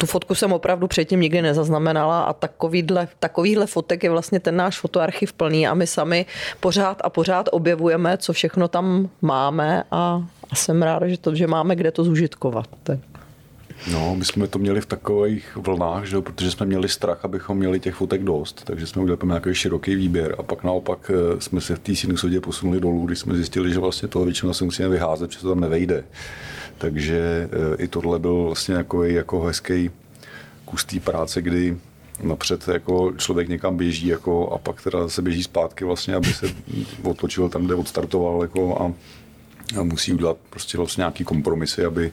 Tu 0.00 0.06
fotku 0.06 0.34
jsem 0.34 0.52
opravdu 0.52 0.86
předtím 0.86 1.20
nikdy 1.20 1.42
nezaznamenala 1.42 2.22
a 2.22 2.32
takovýhle, 2.32 3.08
takovýhle 3.18 3.66
fotek 3.66 4.04
je 4.04 4.10
vlastně 4.10 4.40
ten 4.40 4.56
náš 4.56 4.78
fotoarchiv 4.78 5.32
plný 5.32 5.66
a 5.66 5.74
my 5.74 5.86
sami 5.86 6.26
pořád 6.60 7.00
a 7.04 7.10
pořád 7.10 7.48
objevujeme, 7.52 8.18
co 8.18 8.32
všechno 8.32 8.68
tam 8.68 9.08
máme 9.22 9.57
máme 9.58 9.84
a, 9.90 10.26
a 10.50 10.56
jsem 10.56 10.82
ráda, 10.82 11.08
že, 11.08 11.18
to, 11.18 11.34
že 11.34 11.46
máme 11.46 11.76
kde 11.76 11.90
to 11.90 12.04
zužitkovat. 12.04 12.68
No, 13.92 14.14
my 14.14 14.24
jsme 14.24 14.46
to 14.46 14.58
měli 14.58 14.80
v 14.80 14.86
takových 14.86 15.56
vlnách, 15.56 16.04
že, 16.04 16.20
protože 16.20 16.50
jsme 16.50 16.66
měli 16.66 16.88
strach, 16.88 17.24
abychom 17.24 17.58
měli 17.58 17.80
těch 17.80 17.94
fotek 17.94 18.22
dost, 18.22 18.62
takže 18.64 18.86
jsme 18.86 19.02
udělali 19.02 19.26
nějaký 19.26 19.54
široký 19.54 19.94
výběr 19.94 20.34
a 20.38 20.42
pak 20.42 20.64
naopak 20.64 21.10
eh, 21.10 21.40
jsme 21.40 21.60
se 21.60 21.76
v 21.76 21.78
té 21.78 21.96
sinusodě 21.96 22.40
posunuli 22.40 22.80
dolů, 22.80 23.06
když 23.06 23.18
jsme 23.18 23.34
zjistili, 23.34 23.72
že 23.72 23.78
vlastně 23.78 24.08
toho 24.08 24.24
většinou 24.24 24.52
se 24.52 24.64
musíme 24.64 24.88
vyházet, 24.88 25.28
protože 25.28 25.40
to 25.40 25.48
tam 25.48 25.60
nevejde. 25.60 26.04
Takže 26.78 27.48
eh, 27.52 27.82
i 27.82 27.88
tohle 27.88 28.18
byl 28.18 28.44
vlastně 28.44 28.74
jako, 28.74 29.04
jako 29.04 29.40
hezký 29.40 29.90
kus 30.64 30.84
té 30.84 31.00
práce, 31.00 31.42
kdy 31.42 31.76
napřed 32.22 32.68
jako 32.68 33.12
člověk 33.16 33.48
někam 33.48 33.76
běží 33.76 34.06
jako, 34.06 34.50
a 34.50 34.58
pak 34.58 34.82
teda 34.82 35.08
se 35.08 35.22
běží 35.22 35.42
zpátky 35.42 35.84
vlastně, 35.84 36.14
aby 36.14 36.32
se 36.32 36.46
otočil 37.02 37.48
tam, 37.48 37.64
kde 37.64 37.74
odstartoval 37.74 38.42
jako, 38.42 38.82
a 38.82 38.92
musí 39.82 40.12
udělat 40.12 40.36
prostě 40.50 40.78
vlastně 40.78 41.00
nějaký 41.00 41.24
kompromisy, 41.24 41.84
aby 41.84 42.12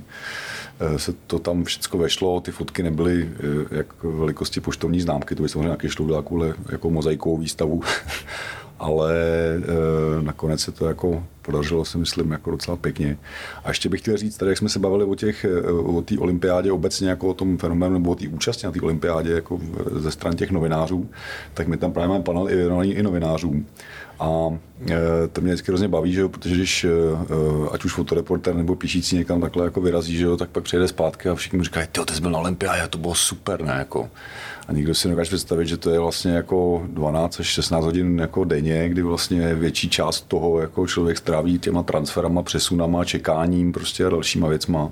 eh, 0.79 0.99
se 0.99 1.13
to 1.27 1.39
tam 1.39 1.63
všechno 1.63 1.99
vešlo, 1.99 2.41
ty 2.41 2.51
fotky 2.51 2.83
nebyly 2.83 3.29
eh, 3.29 3.75
jak 3.75 4.03
velikosti 4.03 4.61
poštovní 4.61 5.01
známky, 5.01 5.35
to 5.35 5.43
by 5.43 5.49
samozřejmě 5.49 5.67
nějaké 5.67 5.89
šlo 5.89 6.05
udělat 6.05 6.25
jako 6.71 6.89
mozaikovou 6.89 7.37
výstavu, 7.37 7.81
ale 8.79 9.13
e, 9.55 10.21
nakonec 10.21 10.61
se 10.61 10.71
to 10.71 10.85
jako 10.85 11.23
podařilo 11.41 11.85
si 11.85 11.97
myslím 11.97 12.31
jako 12.31 12.51
docela 12.51 12.77
pěkně. 12.77 13.17
A 13.63 13.69
ještě 13.69 13.89
bych 13.89 14.01
chtěl 14.01 14.17
říct, 14.17 14.37
tady 14.37 14.51
jak 14.51 14.57
jsme 14.57 14.69
se 14.69 14.79
bavili 14.79 15.03
o 15.03 15.15
těch, 15.15 15.45
o 15.85 16.01
té 16.01 16.17
olympiádě 16.17 16.71
obecně 16.71 17.09
jako 17.09 17.27
o 17.27 17.33
tom 17.33 17.57
fenoménu 17.57 17.93
nebo 17.93 18.11
o 18.11 18.15
té 18.15 18.27
účasti 18.27 18.65
na 18.65 18.71
té 18.71 18.81
olympiádě 18.81 19.31
jako 19.31 19.59
ze 19.91 20.11
stran 20.11 20.35
těch 20.35 20.51
novinářů, 20.51 21.09
tak 21.53 21.67
my 21.67 21.77
tam 21.77 21.91
právě 21.91 22.09
máme 22.09 22.23
panel 22.23 22.49
i 22.49 22.89
i 22.91 23.03
novinářům. 23.03 23.65
A 24.19 24.49
e, 24.89 25.27
to 25.33 25.41
mě 25.41 25.53
vždycky 25.53 25.71
hrozně 25.71 25.87
baví, 25.87 26.13
že 26.13 26.21
jo, 26.21 26.29
protože 26.29 26.55
když 26.55 26.83
e, 26.83 26.89
ať 27.71 27.85
už 27.85 27.93
fotoreporter 27.93 28.55
nebo 28.55 28.75
píšící 28.75 29.15
někam 29.15 29.41
takhle 29.41 29.65
jako 29.65 29.81
vyrazí, 29.81 30.17
že 30.17 30.25
jo, 30.25 30.37
tak 30.37 30.49
pak 30.49 30.63
přijede 30.63 30.87
zpátky 30.87 31.29
a 31.29 31.35
všichni 31.35 31.57
mu 31.57 31.63
říkají, 31.63 31.87
ty 32.05 32.13
jsi 32.13 32.21
byl 32.21 32.31
na 32.31 32.39
olympiádě, 32.39 32.87
to 32.87 32.97
bylo 32.97 33.15
super, 33.15 33.61
ne, 33.61 33.73
jako. 33.73 34.09
A 34.67 34.73
nikdo 34.73 34.95
si 34.95 35.07
nedokáže 35.07 35.27
představit, 35.27 35.67
že 35.67 35.77
to 35.77 35.89
je 35.89 35.99
vlastně 35.99 36.31
jako 36.31 36.83
12 36.87 37.39
až 37.39 37.45
16 37.45 37.85
hodin 37.85 38.19
jako 38.19 38.43
denně, 38.43 38.89
kdy 38.89 39.01
vlastně 39.01 39.55
větší 39.55 39.89
část 39.89 40.21
toho 40.27 40.61
jako 40.61 40.87
člověk 40.87 41.17
stráví 41.17 41.59
těma 41.59 41.83
transferama, 41.83 42.43
přesunama, 42.43 43.05
čekáním 43.05 43.71
prostě 43.71 44.05
a 44.05 44.09
dalšíma 44.09 44.47
věcma. 44.47 44.91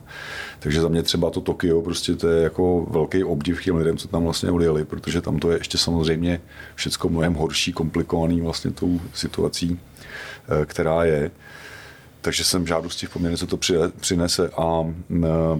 Takže 0.59 0.81
za 0.81 0.87
mě 0.87 1.03
třeba 1.03 1.29
to 1.29 1.41
Tokio, 1.41 1.81
prostě 1.81 2.15
to 2.15 2.27
je 2.27 2.43
jako 2.43 2.87
velký 2.89 3.23
obdiv 3.23 3.63
těm 3.63 3.75
lidem, 3.75 3.97
co 3.97 4.07
tam 4.07 4.23
vlastně 4.23 4.51
odjeli, 4.51 4.85
protože 4.85 5.21
tam 5.21 5.39
to 5.39 5.51
je 5.51 5.57
ještě 5.57 5.77
samozřejmě 5.77 6.41
všechno 6.75 7.09
mnohem 7.09 7.33
horší, 7.33 7.73
komplikovaný 7.73 8.41
vlastně 8.41 8.71
tou 8.71 9.01
situací, 9.13 9.79
eh, 10.49 10.65
která 10.65 11.03
je 11.03 11.31
takže 12.23 12.43
jsem 12.43 12.67
žádostí 12.67 13.05
v 13.05 13.09
poměrně, 13.09 13.37
co 13.37 13.47
to 13.47 13.57
přinese 13.99 14.49
a 14.49 14.93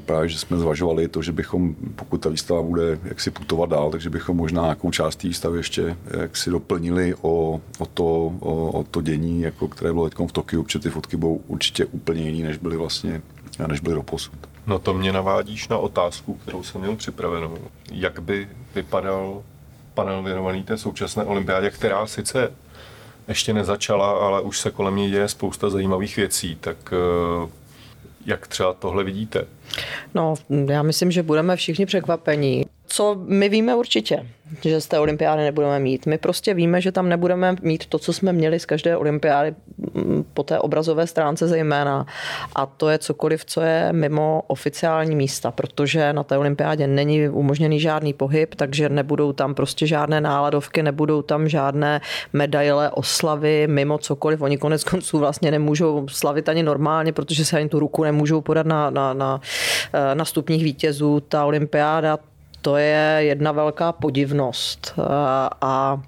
právě, 0.06 0.30
že 0.30 0.40
jsme 0.40 0.58
zvažovali 0.58 1.08
to, 1.08 1.22
že 1.22 1.32
bychom, 1.32 1.76
pokud 1.96 2.18
ta 2.18 2.30
výstava 2.30 2.62
bude 2.62 3.00
jaksi 3.04 3.32
putovat 3.32 3.70
dál, 3.70 3.92
takže 3.92 4.10
bychom 4.10 4.38
možná 4.38 4.62
nějakou 4.62 4.92
část 4.92 5.16
té 5.16 5.28
výstavy 5.28 5.60
ještě 5.60 5.98
jaksi 6.22 6.50
doplnili 6.50 7.16
o, 7.22 7.62
o, 7.80 7.86
to, 7.86 8.06
o, 8.40 8.72
o 8.72 8.84
to 8.84 9.02
dění, 9.02 9.42
jako 9.42 9.68
které 9.68 9.94
bylo 9.94 10.10
teď 10.10 10.30
v 10.30 10.32
Tokiu, 10.32 10.64
protože 10.64 10.80
ty 10.80 10.90
fotky 10.90 11.18
budou 11.18 11.42
určitě 11.48 11.86
úplně 11.86 12.22
jiný, 12.22 12.44
než 12.44 12.58
byly 12.58 12.78
vlastně, 12.78 13.22
než 13.68 13.80
byly 13.80 13.96
doposud. 13.96 14.34
No 14.68 14.80
to 14.80 14.94
mě 14.94 15.12
navádíš 15.12 15.68
na 15.68 15.78
otázku, 15.78 16.34
kterou 16.34 16.64
jsem 16.64 16.82
měl 16.82 16.96
připravenou. 16.96 17.58
Jak 17.92 18.20
by 18.20 18.50
vypadal 18.76 19.44
panel 19.94 20.24
věnovaný 20.24 20.64
té 20.64 20.78
současné 20.78 21.24
olympiádě, 21.24 21.70
která 21.70 22.08
sice 22.08 22.52
ještě 23.28 23.54
nezačala, 23.54 24.12
ale 24.12 24.42
už 24.42 24.60
se 24.60 24.72
kolem 24.72 24.96
ní 24.96 25.12
děje 25.12 25.28
spousta 25.28 25.70
zajímavých 25.70 26.16
věcí, 26.16 26.56
tak 26.56 26.78
eh, 26.94 27.50
jak 28.26 28.48
třeba 28.48 28.74
tohle 28.74 29.04
vidíte? 29.04 29.46
No, 30.14 30.34
já 30.70 30.84
myslím, 30.84 31.12
že 31.12 31.24
budeme 31.24 31.56
všichni 31.56 31.86
překvapení 31.86 32.66
co 32.94 33.18
my 33.26 33.50
víme 33.50 33.76
určitě, 33.76 34.26
že 34.62 34.82
z 34.82 34.88
té 34.88 35.00
olympiády 35.00 35.44
nebudeme 35.44 35.80
mít. 35.80 36.06
My 36.06 36.18
prostě 36.18 36.54
víme, 36.54 36.82
že 36.82 36.92
tam 36.92 37.10
nebudeme 37.10 37.56
mít 37.62 37.86
to, 37.86 38.00
co 38.00 38.14
jsme 38.14 38.34
měli 38.34 38.60
z 38.60 38.66
každé 38.66 38.98
olympiády 38.98 39.56
mm, 39.94 40.26
po 40.34 40.44
té 40.44 40.60
obrazové 40.60 41.08
stránce 41.08 41.48
zejména. 41.48 42.06
A 42.56 42.66
to 42.66 42.90
je 42.90 42.98
cokoliv, 42.98 43.46
co 43.46 43.62
je 43.62 43.94
mimo 43.94 44.44
oficiální 44.48 45.16
místa, 45.16 45.52
protože 45.52 46.14
na 46.14 46.24
té 46.24 46.38
olympiádě 46.38 46.88
není 46.88 47.30
umožněný 47.30 47.80
žádný 47.80 48.14
pohyb, 48.14 48.56
takže 48.56 48.90
nebudou 48.90 49.34
tam 49.34 49.56
prostě 49.56 49.88
žádné 49.88 50.22
náladovky, 50.22 50.84
nebudou 50.84 51.22
tam 51.22 51.50
žádné 51.50 52.02
medaile, 52.34 52.90
oslavy, 52.90 53.68
mimo 53.68 53.98
cokoliv. 53.98 54.42
Oni 54.42 54.58
konec 54.58 54.84
konců 54.84 55.20
vlastně 55.20 55.52
nemůžou 55.52 56.08
slavit 56.08 56.50
ani 56.50 56.64
normálně, 56.64 57.14
protože 57.14 57.46
se 57.46 57.58
ani 57.58 57.70
tu 57.70 57.80
ruku 57.80 58.04
nemůžou 58.04 58.42
podat 58.42 58.66
na, 58.66 58.90
na, 58.90 59.14
na, 59.14 59.42
eh, 59.94 60.16
na 60.16 60.26
stupních 60.26 60.64
vítězů. 60.64 61.20
Ta 61.20 61.46
olympiáda 61.46 62.18
to 62.64 62.78
je 62.78 63.18
jedna 63.20 63.52
velká 63.52 63.92
podivnost. 63.92 64.94
A 65.62 66.02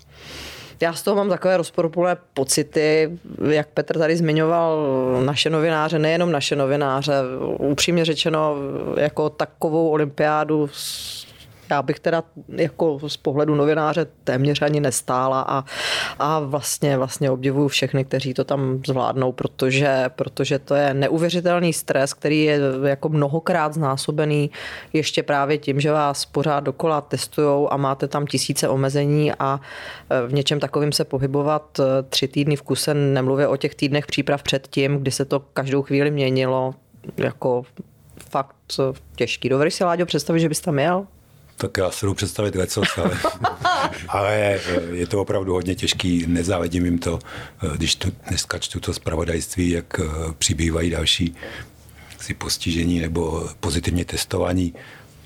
já 0.82 0.94
z 0.94 1.04
toho 1.04 1.16
mám 1.16 1.30
takové 1.30 1.58
rozporuplné 1.58 2.18
pocity, 2.34 3.12
jak 3.50 3.68
Petr 3.68 3.98
tady 3.98 4.16
zmiňoval 4.16 4.88
naše 5.26 5.50
novináře, 5.50 6.00
nejenom 6.00 6.32
naše 6.32 6.56
novináře, 6.56 7.14
upřímně 7.58 8.06
řečeno, 8.06 8.56
jako 8.98 9.30
takovou 9.30 9.90
olympiádu 9.90 10.70
já 11.70 11.82
bych 11.82 12.00
teda 12.00 12.24
jako 12.48 13.00
z 13.08 13.18
pohledu 13.18 13.56
novináře 13.56 14.08
téměř 14.24 14.62
ani 14.62 14.80
nestála 14.80 15.42
a, 15.42 15.64
a 16.20 16.40
vlastně, 16.40 16.98
vlastně 16.98 17.32
obdivuju 17.32 17.68
všechny, 17.68 18.06
kteří 18.06 18.34
to 18.34 18.44
tam 18.44 18.82
zvládnou, 18.88 19.32
protože, 19.32 20.06
protože 20.16 20.60
to 20.60 20.76
je 20.76 20.94
neuvěřitelný 20.94 21.74
stres, 21.74 22.14
který 22.14 22.44
je 22.44 22.60
jako 22.84 23.10
mnohokrát 23.10 23.74
znásobený 23.74 24.52
ještě 24.94 25.24
právě 25.24 25.58
tím, 25.58 25.80
že 25.80 25.92
vás 25.92 26.26
pořád 26.26 26.60
dokola 26.60 27.02
testujou 27.02 27.74
a 27.74 27.78
máte 27.78 28.08
tam 28.08 28.28
tisíce 28.28 28.70
omezení 28.70 29.34
a 29.34 29.60
e, 30.10 30.28
v 30.28 30.34
něčem 30.34 30.60
takovým 30.60 30.92
se 30.92 31.06
pohybovat 31.06 31.80
e, 31.80 32.04
tři 32.04 32.28
týdny 32.28 32.56
v 32.56 32.62
kuse, 32.62 32.94
nemluvě 32.94 33.48
o 33.48 33.58
těch 33.58 33.76
týdnech 33.76 34.06
příprav 34.06 34.44
předtím, 34.44 34.98
kdy 34.98 35.12
se 35.12 35.26
to 35.26 35.40
každou 35.40 35.82
chvíli 35.82 36.12
měnilo, 36.12 36.74
jako 37.18 37.64
fakt 38.30 38.56
těžký. 39.16 39.50
Dovedeš 39.50 39.74
si, 39.74 39.84
Láďo, 39.84 40.06
představit, 40.06 40.40
že 40.40 40.50
bys 40.50 40.62
tam 40.62 40.80
jel? 40.80 41.08
Tak 41.68 41.78
já 41.78 41.92
si 41.92 42.06
jdu 42.06 42.14
představit 42.14 42.56
lecos, 42.56 42.98
ale, 42.98 43.18
ale 44.08 44.36
eh, 44.36 44.82
je 44.92 45.08
to 45.08 45.22
opravdu 45.22 45.54
hodně 45.54 45.76
těžký, 45.76 46.24
nezávidím 46.28 46.86
jim 46.86 47.00
to, 47.00 47.20
eh, 47.64 47.78
když 47.78 47.96
tu, 47.96 48.12
dneska 48.30 48.60
čtu 48.60 48.80
to 48.80 48.94
zpravodajství, 48.94 49.70
jak 49.70 50.00
přibývají 50.38 50.90
další 50.90 51.36
si 52.20 52.34
postižení 52.34 53.00
nebo 53.00 53.50
pozitivně 53.60 54.06
testování 54.06 54.74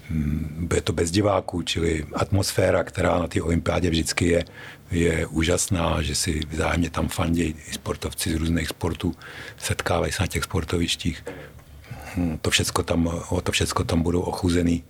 hm, 0.10 0.68
bude 0.68 0.82
to 0.82 0.94
bez 0.94 1.12
diváků, 1.12 1.62
čili 1.62 2.06
atmosféra, 2.14 2.84
která 2.84 3.20
na 3.20 3.28
té 3.28 3.42
olympiádě 3.42 3.90
vždycky 3.90 4.28
je, 4.28 4.46
je 4.92 5.28
úžasná, 5.28 6.02
že 6.02 6.16
si 6.16 6.40
vzájemně 6.50 6.90
tam 6.90 7.08
fandějí 7.08 7.56
sportovci 7.72 8.32
z 8.32 8.36
různých 8.36 8.68
sportů, 8.68 9.16
setkávají 9.58 10.12
se 10.12 10.24
na 10.24 10.28
těch 10.28 10.44
sportovištích. 10.44 11.26
Hm, 12.16 12.38
to 12.42 12.50
všecko 12.50 12.84
tam, 12.84 13.08
o 13.30 13.42
to 13.42 13.52
všecko 13.52 13.84
tam 13.84 14.02
budou 14.02 14.22
ochuzený, 14.22 14.84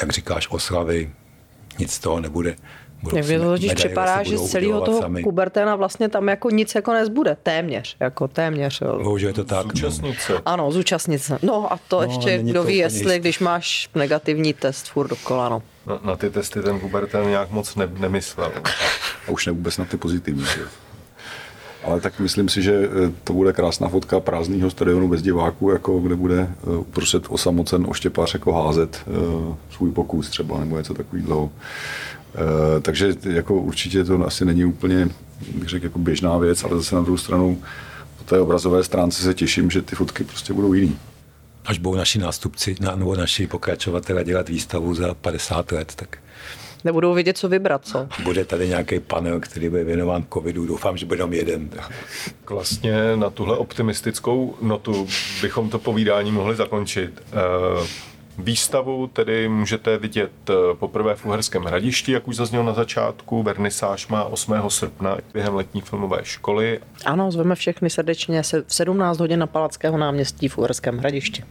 jak 0.00 0.12
říkáš, 0.12 0.48
oslavy, 0.50 1.10
nic 1.78 1.92
z 1.92 1.98
toho 1.98 2.20
nebude. 2.20 2.56
Mně 3.12 3.38
to 3.38 3.44
totiž 3.44 3.74
připadá, 3.74 4.22
že 4.22 4.38
z 4.38 4.50
celého 4.50 4.80
toho 4.80 5.00
sami. 5.00 5.22
Kuberténa 5.22 5.76
vlastně 5.76 6.08
tam 6.08 6.28
jako 6.28 6.50
nic 6.50 6.74
jako 6.74 6.92
nezbude. 6.92 7.36
Téměř, 7.42 7.96
jako 8.00 8.28
téměř. 8.28 8.82
Bohužel 9.02 9.28
je 9.28 9.34
to 9.34 9.44
tak. 9.44 9.66
No. 9.66 9.72
Zúčastnit 9.72 10.20
se. 10.20 10.40
Ano, 10.46 10.72
zúčastnit 10.72 11.18
se. 11.18 11.38
No 11.42 11.72
a 11.72 11.78
to 11.88 11.96
no, 11.96 12.02
ještě, 12.02 12.38
kdo 12.38 12.64
ví, 12.64 12.76
jestli, 12.76 13.18
když 13.18 13.38
máš 13.38 13.88
negativní 13.94 14.54
test 14.54 14.88
furt 14.88 15.08
dokola, 15.08 15.48
no. 15.48 15.62
Na, 15.86 16.00
na 16.04 16.16
ty 16.16 16.30
testy 16.30 16.62
ten 16.62 16.80
Kubertén 16.80 17.28
nějak 17.28 17.50
moc 17.50 17.76
ne, 17.76 17.88
nemyslel. 17.98 18.52
A 19.28 19.30
už 19.30 19.46
ne 19.46 19.52
vůbec 19.52 19.78
na 19.78 19.84
ty 19.84 19.96
pozitivní. 19.96 20.44
Že? 20.44 20.62
Ale 21.84 22.00
tak 22.00 22.20
myslím 22.20 22.48
si, 22.48 22.62
že 22.62 22.74
eh, 22.74 23.12
to 23.24 23.32
bude 23.32 23.52
krásná 23.52 23.88
fotka 23.88 24.20
prázdného 24.20 24.70
stadionu 24.70 25.08
bez 25.08 25.22
diváků, 25.22 25.70
jako 25.70 26.00
kde 26.00 26.16
bude 26.16 26.40
eh, 26.40 26.76
uprostřed 26.76 27.24
osamocen 27.28 27.86
oštěpář 27.88 28.34
jako 28.34 28.52
házet 28.52 29.02
eh, 29.06 29.54
svůj 29.70 29.92
pokus 29.92 30.30
třeba, 30.30 30.60
nebo 30.60 30.78
něco 30.78 30.94
takového. 30.94 31.52
Takže 32.82 33.14
jako 33.30 33.54
určitě 33.54 34.04
to 34.04 34.26
asi 34.26 34.44
není 34.44 34.64
úplně, 34.64 35.08
bych 35.54 35.68
řekl, 35.68 35.86
jako 35.86 35.98
běžná 35.98 36.38
věc, 36.38 36.64
ale 36.64 36.76
zase 36.76 36.94
na 36.94 37.02
druhou 37.02 37.16
stranu 37.16 37.62
po 38.18 38.24
té 38.24 38.40
obrazové 38.40 38.84
stránce 38.84 39.22
se 39.22 39.34
těším, 39.34 39.70
že 39.70 39.82
ty 39.82 39.96
fotky 39.96 40.24
prostě 40.24 40.52
budou 40.52 40.72
jiný. 40.72 40.96
Až 41.66 41.78
budou 41.78 41.96
naši 41.96 42.18
nástupci 42.18 42.76
nebo 42.96 43.16
naši 43.16 43.46
pokračovatelé 43.46 44.24
dělat 44.24 44.48
výstavu 44.48 44.94
za 44.94 45.14
50 45.14 45.72
let, 45.72 45.92
tak 45.96 46.18
nebudou 46.84 47.14
vědět, 47.14 47.38
co 47.38 47.48
vybrat, 47.48 47.86
co? 47.86 48.08
Bude 48.22 48.44
tady 48.44 48.68
nějaký 48.68 49.00
panel, 49.00 49.40
který 49.40 49.68
bude 49.68 49.84
věnován 49.84 50.24
covidu, 50.34 50.66
doufám, 50.66 50.96
že 50.96 51.06
bude 51.06 51.16
jenom 51.16 51.32
jeden. 51.32 51.70
Vlastně 52.48 53.16
na 53.16 53.30
tuhle 53.30 53.56
optimistickou 53.56 54.56
notu 54.62 55.08
bychom 55.42 55.70
to 55.70 55.78
povídání 55.78 56.32
mohli 56.32 56.56
zakončit. 56.56 57.22
Eh, 57.32 57.86
výstavu 58.38 59.06
tedy 59.06 59.48
můžete 59.48 59.98
vidět 59.98 60.30
eh, 60.50 60.54
poprvé 60.74 61.14
v 61.14 61.26
Uherském 61.26 61.62
hradišti, 61.62 62.12
jak 62.12 62.28
už 62.28 62.36
zaznělo 62.36 62.64
na 62.64 62.72
začátku. 62.72 63.42
Vernisáž 63.42 64.08
má 64.08 64.24
8. 64.24 64.54
srpna 64.68 65.16
během 65.32 65.54
letní 65.54 65.80
filmové 65.80 66.18
školy. 66.22 66.80
Ano, 67.04 67.30
zveme 67.30 67.54
všechny 67.54 67.90
srdečně 67.90 68.42
v 68.66 68.74
17 68.74 69.18
hodin 69.20 69.38
na 69.38 69.46
Palackého 69.46 69.98
náměstí 69.98 70.48
v 70.48 70.58
Uherském 70.58 70.98
hradišti. 70.98 71.44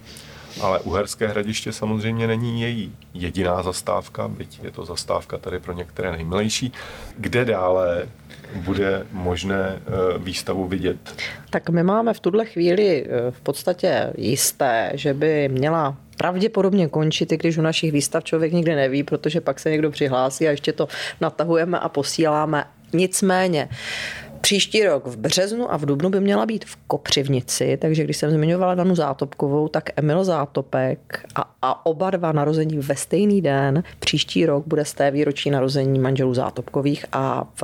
Ale 0.61 0.79
Uherské 0.79 1.27
hradiště 1.27 1.71
samozřejmě 1.71 2.27
není 2.27 2.61
její 2.61 2.95
jediná 3.13 3.63
zastávka, 3.63 4.27
byť 4.27 4.59
je 4.63 4.71
to 4.71 4.85
zastávka 4.85 5.37
tady 5.37 5.59
pro 5.59 5.73
některé 5.73 6.11
nejmilejší. 6.11 6.73
Kde 7.17 7.45
dále 7.45 8.07
bude 8.55 9.05
možné 9.11 9.79
eh, 9.79 10.17
výstavu 10.17 10.67
vidět? 10.67 10.97
Tak 11.49 11.69
my 11.69 11.83
máme 11.83 12.13
v 12.13 12.19
tuhle 12.19 12.45
chvíli 12.45 13.05
eh, 13.05 13.31
v 13.31 13.41
podstatě 13.41 14.13
jisté, 14.17 14.91
že 14.93 15.13
by 15.13 15.49
měla 15.49 15.97
pravděpodobně 16.17 16.87
končit, 16.87 17.31
i 17.31 17.37
když 17.37 17.57
u 17.57 17.61
našich 17.61 17.91
výstav 17.91 18.23
člověk 18.23 18.53
nikdy 18.53 18.75
neví, 18.75 19.03
protože 19.03 19.41
pak 19.41 19.59
se 19.59 19.71
někdo 19.71 19.91
přihlásí 19.91 20.47
a 20.47 20.51
ještě 20.51 20.73
to 20.73 20.87
natahujeme 21.21 21.79
a 21.79 21.89
posíláme. 21.89 22.65
Nicméně 22.93 23.69
Příští 24.41 24.83
rok 24.83 25.07
v 25.07 25.17
březnu 25.17 25.73
a 25.73 25.77
v 25.77 25.85
dubnu 25.85 26.09
by 26.09 26.19
měla 26.19 26.45
být 26.45 26.65
v 26.65 26.75
Kopřivnici, 26.87 27.77
takže 27.81 28.03
když 28.03 28.17
jsem 28.17 28.31
zmiňovala 28.31 28.75
Danu 28.75 28.95
Zátopkovou, 28.95 29.67
tak 29.67 29.89
Emil 29.95 30.23
Zátopek 30.23 31.25
a, 31.35 31.55
a 31.61 31.85
oba 31.85 32.09
dva 32.09 32.31
narození 32.31 32.77
ve 32.77 32.95
stejný 32.95 33.41
den. 33.41 33.83
Příští 33.99 34.45
rok 34.45 34.63
bude 34.67 34.85
z 34.85 34.93
té 34.93 35.11
výročí 35.11 35.49
narození 35.49 35.99
manželů 35.99 36.33
Zátopkových 36.33 37.05
a 37.11 37.47
v 37.61 37.63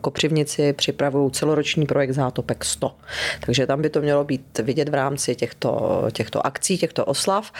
Kopřivnici 0.00 0.72
připravují 0.72 1.30
celoroční 1.30 1.86
projekt 1.86 2.12
Zátopek 2.12 2.64
100. 2.64 2.94
Takže 3.46 3.66
tam 3.66 3.82
by 3.82 3.90
to 3.90 4.00
mělo 4.00 4.24
být 4.24 4.58
vidět 4.58 4.88
v 4.88 4.94
rámci 4.94 5.34
těchto, 5.34 6.02
těchto 6.12 6.46
akcí, 6.46 6.78
těchto 6.78 7.04
oslav. 7.04 7.52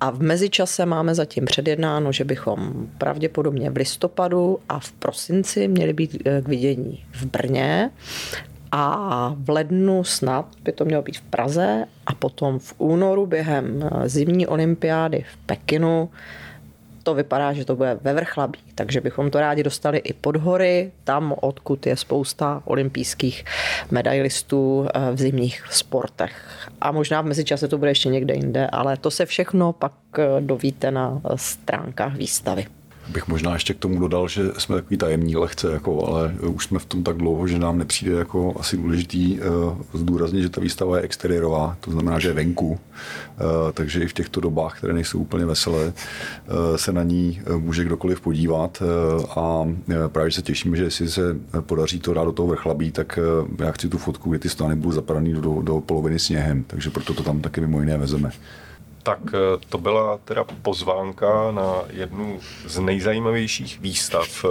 A 0.00 0.10
v 0.10 0.22
mezičase 0.22 0.86
máme 0.86 1.14
zatím 1.14 1.44
předjednáno, 1.44 2.12
že 2.12 2.24
bychom 2.24 2.86
pravděpodobně 2.98 3.70
v 3.70 3.76
listopadu 3.76 4.58
a 4.68 4.80
v 4.80 4.92
prosinci 4.92 5.68
měli 5.68 5.92
být 5.92 6.22
k 6.42 6.48
vidění 6.48 7.04
v 7.12 7.24
Brně 7.24 7.90
a 8.72 9.34
v 9.38 9.50
lednu 9.50 10.04
snad 10.04 10.46
by 10.62 10.72
to 10.72 10.84
mělo 10.84 11.02
být 11.02 11.18
v 11.18 11.22
Praze 11.22 11.84
a 12.06 12.14
potom 12.14 12.58
v 12.58 12.74
únoru 12.78 13.26
během 13.26 13.90
zimní 14.04 14.46
olympiády 14.46 15.24
v 15.32 15.36
Pekinu. 15.46 16.10
To 17.02 17.14
vypadá, 17.14 17.52
že 17.52 17.64
to 17.64 17.76
bude 17.76 17.98
ve 18.02 18.12
Vrchlabí, 18.12 18.58
takže 18.74 19.00
bychom 19.00 19.30
to 19.30 19.40
rádi 19.40 19.62
dostali 19.62 19.98
i 19.98 20.12
pod 20.12 20.36
hory, 20.36 20.92
tam, 21.04 21.34
odkud 21.40 21.86
je 21.86 21.96
spousta 21.96 22.62
olympijských 22.64 23.44
medailistů 23.90 24.86
eh, 24.94 25.12
v 25.12 25.18
zimních 25.18 25.64
sportech. 25.70 26.68
A 26.80 26.92
možná 26.92 27.20
v 27.20 27.24
mezičase 27.24 27.68
to 27.68 27.78
bude 27.78 27.90
ještě 27.90 28.08
někde 28.08 28.34
jinde, 28.34 28.66
ale 28.66 28.96
to 28.96 29.10
se 29.10 29.26
všechno 29.26 29.72
pak 29.72 29.92
eh, 30.18 30.40
dovíte 30.40 30.90
na 30.90 31.20
stránkách 31.36 32.16
výstavy 32.16 32.66
bych 33.10 33.28
možná 33.28 33.52
ještě 33.52 33.74
k 33.74 33.78
tomu 33.78 34.00
dodal, 34.00 34.28
že 34.28 34.42
jsme 34.58 34.76
takový 34.76 34.96
tajemní 34.96 35.36
lehce, 35.36 35.72
jako, 35.72 36.06
ale 36.06 36.34
už 36.48 36.64
jsme 36.64 36.78
v 36.78 36.84
tom 36.84 37.02
tak 37.02 37.16
dlouho, 37.16 37.46
že 37.46 37.58
nám 37.58 37.78
nepřijde 37.78 38.12
jako 38.12 38.54
asi 38.60 38.76
důležitý 38.76 39.38
uh, 39.40 40.00
zdůraznit, 40.00 40.42
že 40.42 40.48
ta 40.48 40.60
výstava 40.60 40.96
je 40.96 41.02
exteriérová, 41.02 41.76
to 41.80 41.90
znamená, 41.90 42.18
že 42.18 42.28
je 42.28 42.34
venku, 42.34 42.68
uh, 42.70 42.78
takže 43.72 44.04
i 44.04 44.06
v 44.06 44.12
těchto 44.12 44.40
dobách, 44.40 44.78
které 44.78 44.92
nejsou 44.92 45.18
úplně 45.18 45.46
veselé, 45.46 45.86
uh, 45.86 45.92
se 46.76 46.92
na 46.92 47.02
ní 47.02 47.40
může 47.58 47.84
kdokoliv 47.84 48.20
podívat. 48.20 48.82
Uh, 48.82 49.24
a 49.38 49.68
právě 50.08 50.32
se 50.32 50.42
těším, 50.42 50.76
že 50.76 50.84
jestli 50.84 51.08
se 51.08 51.36
podaří 51.60 52.00
to 52.00 52.14
dát 52.14 52.24
do 52.24 52.32
toho 52.32 52.48
vrchlabí, 52.48 52.92
tak 52.92 53.18
uh, 53.42 53.48
já 53.64 53.72
chci 53.72 53.88
tu 53.88 53.98
fotku, 53.98 54.30
kde 54.30 54.38
ty 54.38 54.48
stány 54.48 54.76
budou 54.76 54.92
zapadaný 54.92 55.32
do, 55.32 55.62
do 55.62 55.80
poloviny 55.80 56.18
sněhem, 56.18 56.64
takže 56.66 56.90
proto 56.90 57.14
to 57.14 57.22
tam 57.22 57.40
taky 57.40 57.60
mimo 57.60 57.80
jiné 57.80 57.98
vezeme. 57.98 58.30
Tak 59.02 59.18
eh, 59.34 59.38
to 59.68 59.78
byla 59.78 60.18
teda 60.24 60.44
pozvánka 60.44 61.50
na 61.50 61.74
jednu 61.90 62.40
z 62.66 62.78
nejzajímavějších 62.78 63.80
výstav, 63.80 64.44
eh, 64.44 64.48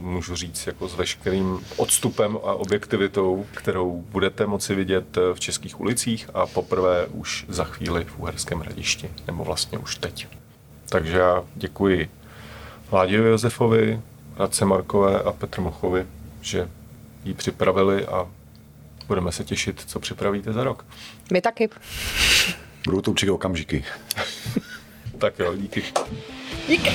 můžu 0.00 0.36
říct, 0.36 0.66
jako 0.66 0.88
s 0.88 0.94
veškerým 0.94 1.60
odstupem 1.76 2.36
a 2.36 2.54
objektivitou, 2.54 3.46
kterou 3.54 4.04
budete 4.08 4.46
moci 4.46 4.74
vidět 4.74 5.16
eh, 5.16 5.34
v 5.34 5.40
českých 5.40 5.80
ulicích 5.80 6.30
a 6.34 6.46
poprvé 6.46 7.06
už 7.06 7.44
za 7.48 7.64
chvíli 7.64 8.04
v 8.04 8.18
Uherském 8.18 8.60
hradišti, 8.60 9.10
nebo 9.26 9.44
vlastně 9.44 9.78
už 9.78 9.96
teď. 9.96 10.26
Takže 10.88 11.18
já 11.18 11.44
děkuji 11.54 12.10
Vláděvi 12.90 13.28
Josefovi, 13.28 14.00
Radce 14.36 14.64
Markové 14.64 15.22
a 15.22 15.32
Petr 15.32 15.60
Mochovi, 15.60 16.06
že 16.40 16.68
ji 17.24 17.34
připravili 17.34 18.06
a 18.06 18.28
budeme 19.08 19.32
se 19.32 19.44
těšit, 19.44 19.82
co 19.86 20.00
připravíte 20.00 20.52
za 20.52 20.64
rok. 20.64 20.84
My 21.32 21.40
taky. 21.40 21.68
Budou 22.88 23.00
to 23.00 23.10
určitě 23.10 23.32
okamžiky. 23.32 23.84
tak 25.18 25.38
jo, 25.38 25.56
díky. 25.56 25.82
Díky. 26.68 26.90